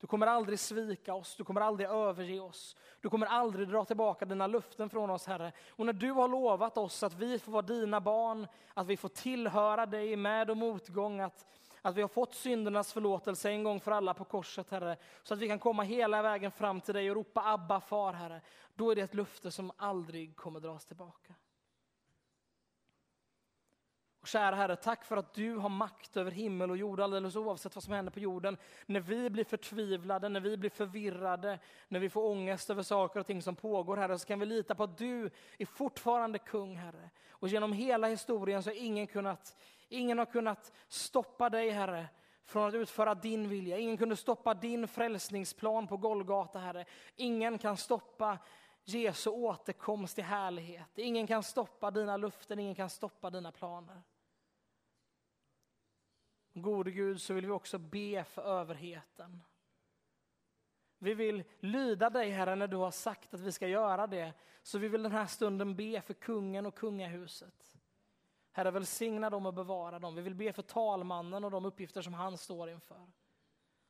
Du 0.00 0.06
kommer 0.06 0.26
aldrig 0.26 0.58
svika 0.58 1.14
oss, 1.14 1.36
du 1.36 1.44
kommer 1.44 1.60
aldrig 1.60 1.88
överge 1.88 2.40
oss. 2.40 2.76
Du 3.00 3.10
kommer 3.10 3.26
aldrig 3.26 3.68
dra 3.68 3.84
tillbaka 3.84 4.24
dina 4.24 4.46
luften 4.46 4.90
från 4.90 5.10
oss, 5.10 5.26
Herre. 5.26 5.52
Och 5.70 5.86
när 5.86 5.92
du 5.92 6.10
har 6.10 6.28
lovat 6.28 6.78
oss 6.78 7.02
att 7.02 7.14
vi 7.14 7.38
får 7.38 7.52
vara 7.52 7.62
dina 7.62 8.00
barn, 8.00 8.46
att 8.74 8.86
vi 8.86 8.96
får 8.96 9.08
tillhöra 9.08 9.86
dig 9.86 10.16
med 10.16 10.50
och 10.50 10.56
motgång, 10.56 11.20
att, 11.20 11.46
att 11.84 11.96
vi 11.96 12.00
har 12.00 12.08
fått 12.08 12.34
syndernas 12.34 12.92
förlåtelse 12.92 13.50
en 13.50 13.64
gång 13.64 13.80
för 13.80 13.92
alla 13.92 14.14
på 14.14 14.24
korset, 14.24 14.70
Herre, 14.70 14.96
så 15.22 15.34
att 15.34 15.40
vi 15.40 15.48
kan 15.48 15.58
komma 15.58 15.82
hela 15.82 16.22
vägen 16.22 16.50
fram 16.50 16.80
till 16.80 16.94
dig 16.94 17.10
och 17.10 17.16
ropa 17.16 17.42
Abba, 17.44 17.80
far, 17.80 18.12
Herre. 18.12 18.40
Då 18.74 18.90
är 18.90 18.94
det 18.94 19.02
ett 19.02 19.14
löfte 19.14 19.50
som 19.50 19.72
aldrig 19.76 20.36
kommer 20.36 20.60
dras 20.60 20.84
tillbaka. 20.84 21.34
Och 24.20 24.28
kära 24.28 24.56
Herre, 24.56 24.76
tack 24.76 25.04
för 25.04 25.16
att 25.16 25.34
du 25.34 25.56
har 25.56 25.68
makt 25.68 26.16
över 26.16 26.30
himmel 26.30 26.70
och 26.70 26.76
jord 26.76 27.00
alldeles 27.00 27.36
oavsett 27.36 27.74
vad 27.74 27.84
som 27.84 27.94
händer 27.94 28.12
på 28.12 28.20
jorden. 28.20 28.56
När 28.86 29.00
vi 29.00 29.30
blir 29.30 29.44
förtvivlade, 29.44 30.28
när 30.28 30.40
vi 30.40 30.56
blir 30.56 30.70
förvirrade, 30.70 31.58
när 31.88 32.00
vi 32.00 32.10
får 32.10 32.24
ångest 32.24 32.70
över 32.70 32.82
saker 32.82 33.20
och 33.20 33.26
ting 33.26 33.42
som 33.42 33.56
pågår 33.56 33.96
Herre, 33.96 34.18
så 34.18 34.26
kan 34.26 34.40
vi 34.40 34.46
lita 34.46 34.74
på 34.74 34.82
att 34.84 34.98
du 34.98 35.30
är 35.58 35.66
fortfarande 35.66 36.38
kung 36.38 36.76
Herre. 36.76 37.10
Och 37.30 37.48
genom 37.48 37.72
hela 37.72 38.06
historien 38.06 38.62
så 38.62 38.70
har 38.70 38.76
ingen, 38.76 39.06
kunnat, 39.06 39.56
ingen 39.88 40.18
har 40.18 40.26
kunnat 40.26 40.72
stoppa 40.88 41.50
dig 41.50 41.70
Herre 41.70 42.08
från 42.44 42.68
att 42.68 42.74
utföra 42.74 43.14
din 43.14 43.48
vilja. 43.48 43.78
Ingen 43.78 43.96
kunde 43.96 44.16
stoppa 44.16 44.54
din 44.54 44.88
frälsningsplan 44.88 45.86
på 45.86 45.96
Golgata 45.96 46.58
Herre. 46.58 46.84
Ingen 47.16 47.58
kan 47.58 47.76
stoppa 47.76 48.38
Jesu 48.84 49.30
återkomst 49.30 50.18
i 50.18 50.22
härlighet. 50.22 50.98
Ingen 50.98 51.26
kan 51.26 51.42
stoppa 51.42 51.90
dina 51.90 52.16
luften, 52.16 52.58
ingen 52.58 52.74
kan 52.74 52.90
stoppa 52.90 53.30
dina 53.30 53.52
planer. 53.52 54.02
Gode 56.54 56.90
Gud, 56.90 57.20
så 57.20 57.34
vill 57.34 57.46
vi 57.46 57.52
också 57.52 57.78
be 57.78 58.24
för 58.24 58.42
överheten. 58.42 59.42
Vi 60.98 61.14
vill 61.14 61.44
lyda 61.60 62.10
dig 62.10 62.30
Herre 62.30 62.54
när 62.54 62.68
du 62.68 62.76
har 62.76 62.90
sagt 62.90 63.34
att 63.34 63.40
vi 63.40 63.52
ska 63.52 63.68
göra 63.68 64.06
det. 64.06 64.32
Så 64.62 64.78
vi 64.78 64.88
vill 64.88 65.02
den 65.02 65.12
här 65.12 65.26
stunden 65.26 65.76
be 65.76 66.00
för 66.00 66.14
kungen 66.14 66.66
och 66.66 66.74
kungahuset. 66.74 67.76
Herre, 68.56 68.70
välsigna 68.70 69.30
dem 69.30 69.46
och 69.46 69.54
bevara 69.54 69.98
dem. 69.98 70.14
Vi 70.14 70.22
vill 70.22 70.34
be 70.34 70.52
för 70.52 70.62
talmannen 70.62 71.44
och 71.44 71.50
de 71.50 71.64
uppgifter 71.64 72.02
som 72.02 72.14
han 72.14 72.38
står 72.38 72.70
inför. 72.70 73.06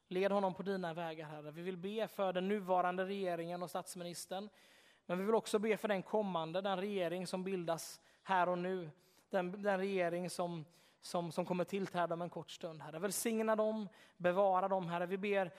Led 0.08 0.32
honom 0.32 0.54
på 0.54 0.62
dina 0.62 0.94
vägar, 0.94 1.26
Herre. 1.26 1.50
Vi 1.50 1.62
vill 1.62 1.76
be 1.76 2.08
för 2.08 2.32
den 2.32 2.48
nuvarande 2.48 3.04
regeringen 3.04 3.62
och 3.62 3.70
statsministern. 3.70 4.48
Men 5.06 5.18
vi 5.18 5.24
vill 5.24 5.34
också 5.34 5.58
be 5.58 5.76
för 5.76 5.88
den 5.88 6.02
kommande, 6.02 6.60
den 6.60 6.78
regering 6.78 7.26
som 7.26 7.44
bildas 7.44 8.00
här 8.22 8.48
och 8.48 8.58
nu. 8.58 8.90
Den, 9.30 9.62
den 9.62 9.78
regering 9.78 10.30
som 10.30 10.64
som, 11.06 11.32
som 11.32 11.46
kommer 11.46 11.64
tillträda 11.64 12.14
om 12.14 12.22
en 12.22 12.30
kort 12.30 12.50
stund. 12.50 12.82
Herre. 12.82 12.98
Välsigna 12.98 13.56
dem, 13.56 13.88
bevara 14.16 14.68
dem, 14.68 14.88
Herre. 14.88 15.06
Vi 15.06 15.18
ber 15.18 15.52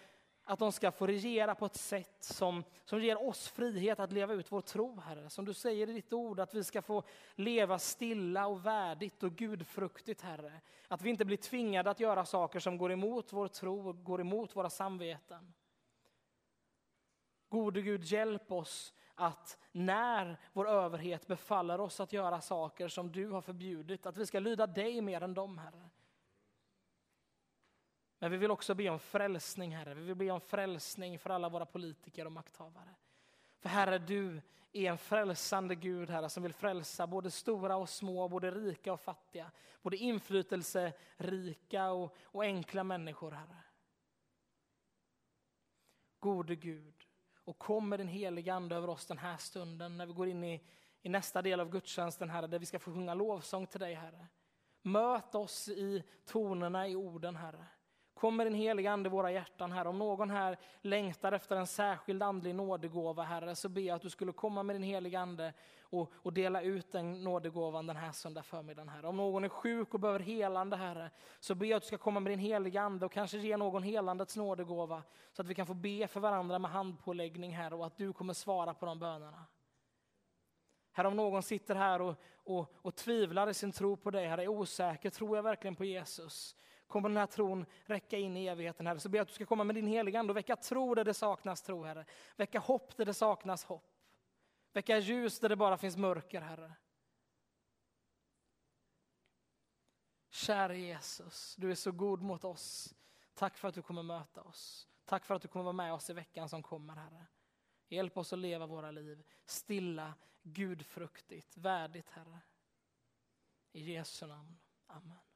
att 0.45 0.59
de 0.59 0.71
ska 0.71 0.91
få 0.91 1.07
regera 1.07 1.55
på 1.55 1.65
ett 1.65 1.75
sätt 1.75 2.17
som, 2.19 2.63
som 2.85 3.01
ger 3.01 3.27
oss 3.27 3.47
frihet 3.47 3.99
att 3.99 4.11
leva 4.11 4.33
ut 4.33 4.51
vår 4.51 4.61
tro, 4.61 4.99
Herre. 4.99 5.29
Som 5.29 5.45
du 5.45 5.53
säger 5.53 5.89
i 5.89 5.93
ditt 5.93 6.13
ord, 6.13 6.39
att 6.39 6.53
vi 6.53 6.63
ska 6.63 6.81
få 6.81 7.03
leva 7.35 7.79
stilla 7.79 8.47
och 8.47 8.65
värdigt 8.65 9.23
och 9.23 9.35
gudfruktigt, 9.35 10.21
Herre. 10.21 10.61
Att 10.87 11.01
vi 11.01 11.09
inte 11.09 11.25
blir 11.25 11.37
tvingade 11.37 11.89
att 11.89 11.99
göra 11.99 12.25
saker 12.25 12.59
som 12.59 12.77
går 12.77 12.91
emot 12.91 13.33
vår 13.33 13.47
tro 13.47 13.89
och 13.89 14.03
går 14.03 14.21
emot 14.21 14.55
våra 14.55 14.69
samveten. 14.69 15.53
Gode 17.49 17.81
Gud, 17.81 18.03
hjälp 18.03 18.51
oss 18.51 18.93
att 19.15 19.57
när 19.71 20.39
vår 20.53 20.69
överhet 20.69 21.27
befaller 21.27 21.81
oss 21.81 21.99
att 21.99 22.13
göra 22.13 22.41
saker 22.41 22.87
som 22.87 23.11
du 23.11 23.29
har 23.29 23.41
förbjudit, 23.41 24.05
att 24.05 24.17
vi 24.17 24.25
ska 24.25 24.39
lyda 24.39 24.67
dig 24.67 25.01
mer 25.01 25.21
än 25.21 25.33
dem, 25.33 25.57
Herre. 25.57 25.89
Men 28.25 28.31
vi 28.31 28.37
vill 28.37 28.51
också 28.51 28.75
be 28.75 28.89
om 28.89 28.99
frälsning, 28.99 29.75
Herre. 29.75 29.93
Vi 29.93 30.01
vill 30.01 30.15
be 30.15 30.31
om 30.31 30.41
frälsning 30.41 31.19
för 31.19 31.29
alla 31.29 31.49
våra 31.49 31.65
politiker 31.65 32.25
och 32.25 32.31
makthavare. 32.31 32.95
För 33.59 33.69
Herre, 33.69 33.97
du 33.97 34.41
är 34.71 34.91
en 34.91 34.97
frälsande 34.97 35.75
Gud, 35.75 36.09
Herre, 36.09 36.29
som 36.29 36.43
vill 36.43 36.53
frälsa 36.53 37.07
både 37.07 37.31
stora 37.31 37.75
och 37.75 37.89
små, 37.89 38.27
både 38.29 38.51
rika 38.51 38.93
och 38.93 38.99
fattiga, 38.99 39.51
både 39.81 39.97
inflytelserika 39.97 41.91
och, 41.91 42.15
och 42.23 42.43
enkla 42.43 42.83
människor, 42.83 43.31
Herre. 43.31 43.63
Gode 46.19 46.55
Gud, 46.55 47.07
och 47.43 47.59
kom 47.59 47.89
med 47.89 47.99
din 47.99 48.07
heliga 48.07 48.53
Ande 48.53 48.75
över 48.75 48.89
oss 48.89 49.05
den 49.05 49.17
här 49.17 49.37
stunden 49.37 49.97
när 49.97 50.05
vi 50.05 50.13
går 50.13 50.27
in 50.27 50.43
i, 50.43 50.63
i 51.01 51.09
nästa 51.09 51.41
del 51.41 51.59
av 51.59 51.69
gudstjänsten, 51.69 52.29
Herre, 52.29 52.47
där 52.47 52.59
vi 52.59 52.65
ska 52.65 52.79
få 52.79 52.91
sjunga 52.91 53.13
lovsång 53.13 53.67
till 53.67 53.79
dig, 53.79 53.93
Herre. 53.93 54.27
Möt 54.81 55.35
oss 55.35 55.69
i 55.69 56.03
tonerna 56.25 56.87
i 56.87 56.95
orden, 56.95 57.35
Herre. 57.35 57.65
Kom 58.15 58.35
med 58.35 58.45
din 58.45 58.53
heliga 58.53 58.91
Ande 58.91 59.07
i 59.07 59.11
våra 59.11 59.31
hjärtan, 59.31 59.71
här. 59.71 59.87
Om 59.87 59.99
någon 59.99 60.29
här 60.29 60.57
längtar 60.81 61.31
efter 61.31 61.55
en 61.55 61.67
särskild 61.67 62.23
andlig 62.23 62.55
nådegåva, 62.55 63.23
Herre, 63.23 63.55
så 63.55 63.69
ber 63.69 63.81
jag 63.81 63.95
att 63.95 64.01
du 64.01 64.09
skulle 64.09 64.31
komma 64.31 64.63
med 64.63 64.75
din 64.75 64.83
heliga 64.83 65.19
Ande 65.19 65.53
och, 65.81 66.11
och 66.15 66.33
dela 66.33 66.61
ut 66.61 66.91
den 66.91 67.23
nådegåvan 67.23 67.87
den 67.87 67.95
här 67.95 68.11
söndag 68.11 68.43
förmiddagen, 68.43 68.89
Herre. 68.89 69.07
Om 69.07 69.17
någon 69.17 69.43
är 69.43 69.49
sjuk 69.49 69.93
och 69.93 69.99
behöver 69.99 70.19
helande, 70.19 70.75
Herre, 70.75 71.11
så 71.39 71.55
ber 71.55 71.65
jag 71.65 71.77
att 71.77 71.83
du 71.83 71.87
ska 71.87 71.97
komma 71.97 72.19
med 72.19 72.31
din 72.31 72.39
heliga 72.39 72.81
Ande 72.81 73.05
och 73.05 73.11
kanske 73.11 73.37
ge 73.37 73.57
någon 73.57 73.83
helandets 73.83 74.35
nådegåva, 74.35 75.03
så 75.33 75.41
att 75.41 75.47
vi 75.47 75.55
kan 75.55 75.67
få 75.67 75.73
be 75.73 76.07
för 76.07 76.19
varandra 76.19 76.59
med 76.59 76.71
handpåläggning, 76.71 77.51
Herre, 77.51 77.75
och 77.75 77.85
att 77.85 77.97
du 77.97 78.13
kommer 78.13 78.33
svara 78.33 78.73
på 78.73 78.85
de 78.85 78.99
bönerna. 78.99 79.45
Herre, 80.91 81.07
om 81.07 81.15
någon 81.15 81.43
sitter 81.43 81.75
här 81.75 82.01
och, 82.01 82.15
och, 82.43 82.73
och 82.81 82.95
tvivlar 82.95 83.49
i 83.49 83.53
sin 83.53 83.71
tro 83.71 83.97
på 83.97 84.11
dig, 84.11 84.27
Herre, 84.27 84.43
är 84.43 84.47
osäker, 84.47 85.09
tror 85.09 85.35
jag 85.35 85.43
verkligen 85.43 85.75
på 85.75 85.85
Jesus? 85.85 86.55
Kommer 86.95 87.09
den 87.09 87.17
här 87.17 87.27
tron 87.27 87.65
räcka 87.85 88.17
in 88.17 88.37
i 88.37 88.45
evigheten, 88.45 88.87
Herre? 88.87 88.99
Så 88.99 89.09
ber 89.09 89.17
jag 89.17 89.21
att 89.21 89.27
du 89.27 89.33
ska 89.33 89.45
komma 89.45 89.63
med 89.63 89.75
din 89.75 89.87
heliga 89.87 90.19
Ande 90.19 90.31
och 90.31 90.37
väcka 90.37 90.55
tro 90.55 90.95
där 90.95 91.03
det 91.03 91.13
saknas 91.13 91.61
tro, 91.61 91.83
Herre. 91.83 92.05
Väcka 92.35 92.59
hopp 92.59 92.97
där 92.97 93.05
det 93.05 93.13
saknas 93.13 93.63
hopp. 93.63 93.97
Väcka 94.73 94.97
ljus 94.97 95.39
där 95.39 95.49
det 95.49 95.55
bara 95.55 95.77
finns 95.77 95.97
mörker, 95.97 96.41
Herre. 96.41 96.73
Kära 100.29 100.75
Jesus, 100.75 101.55
du 101.55 101.71
är 101.71 101.75
så 101.75 101.91
god 101.91 102.21
mot 102.21 102.43
oss. 102.43 102.95
Tack 103.33 103.57
för 103.57 103.67
att 103.67 103.75
du 103.75 103.81
kommer 103.81 104.03
möta 104.03 104.41
oss. 104.41 104.87
Tack 105.05 105.25
för 105.25 105.35
att 105.35 105.41
du 105.41 105.47
kommer 105.47 105.63
vara 105.63 105.73
med 105.73 105.93
oss 105.93 106.09
i 106.09 106.13
veckan 106.13 106.49
som 106.49 106.63
kommer, 106.63 106.95
Herre. 106.95 107.25
Hjälp 107.87 108.17
oss 108.17 108.33
att 108.33 108.39
leva 108.39 108.65
våra 108.65 108.91
liv 108.91 109.23
stilla, 109.45 110.13
gudfruktigt, 110.43 111.57
värdigt, 111.57 112.09
Herre. 112.09 112.39
I 113.71 113.93
Jesu 113.93 114.27
namn. 114.27 114.57
Amen. 114.87 115.34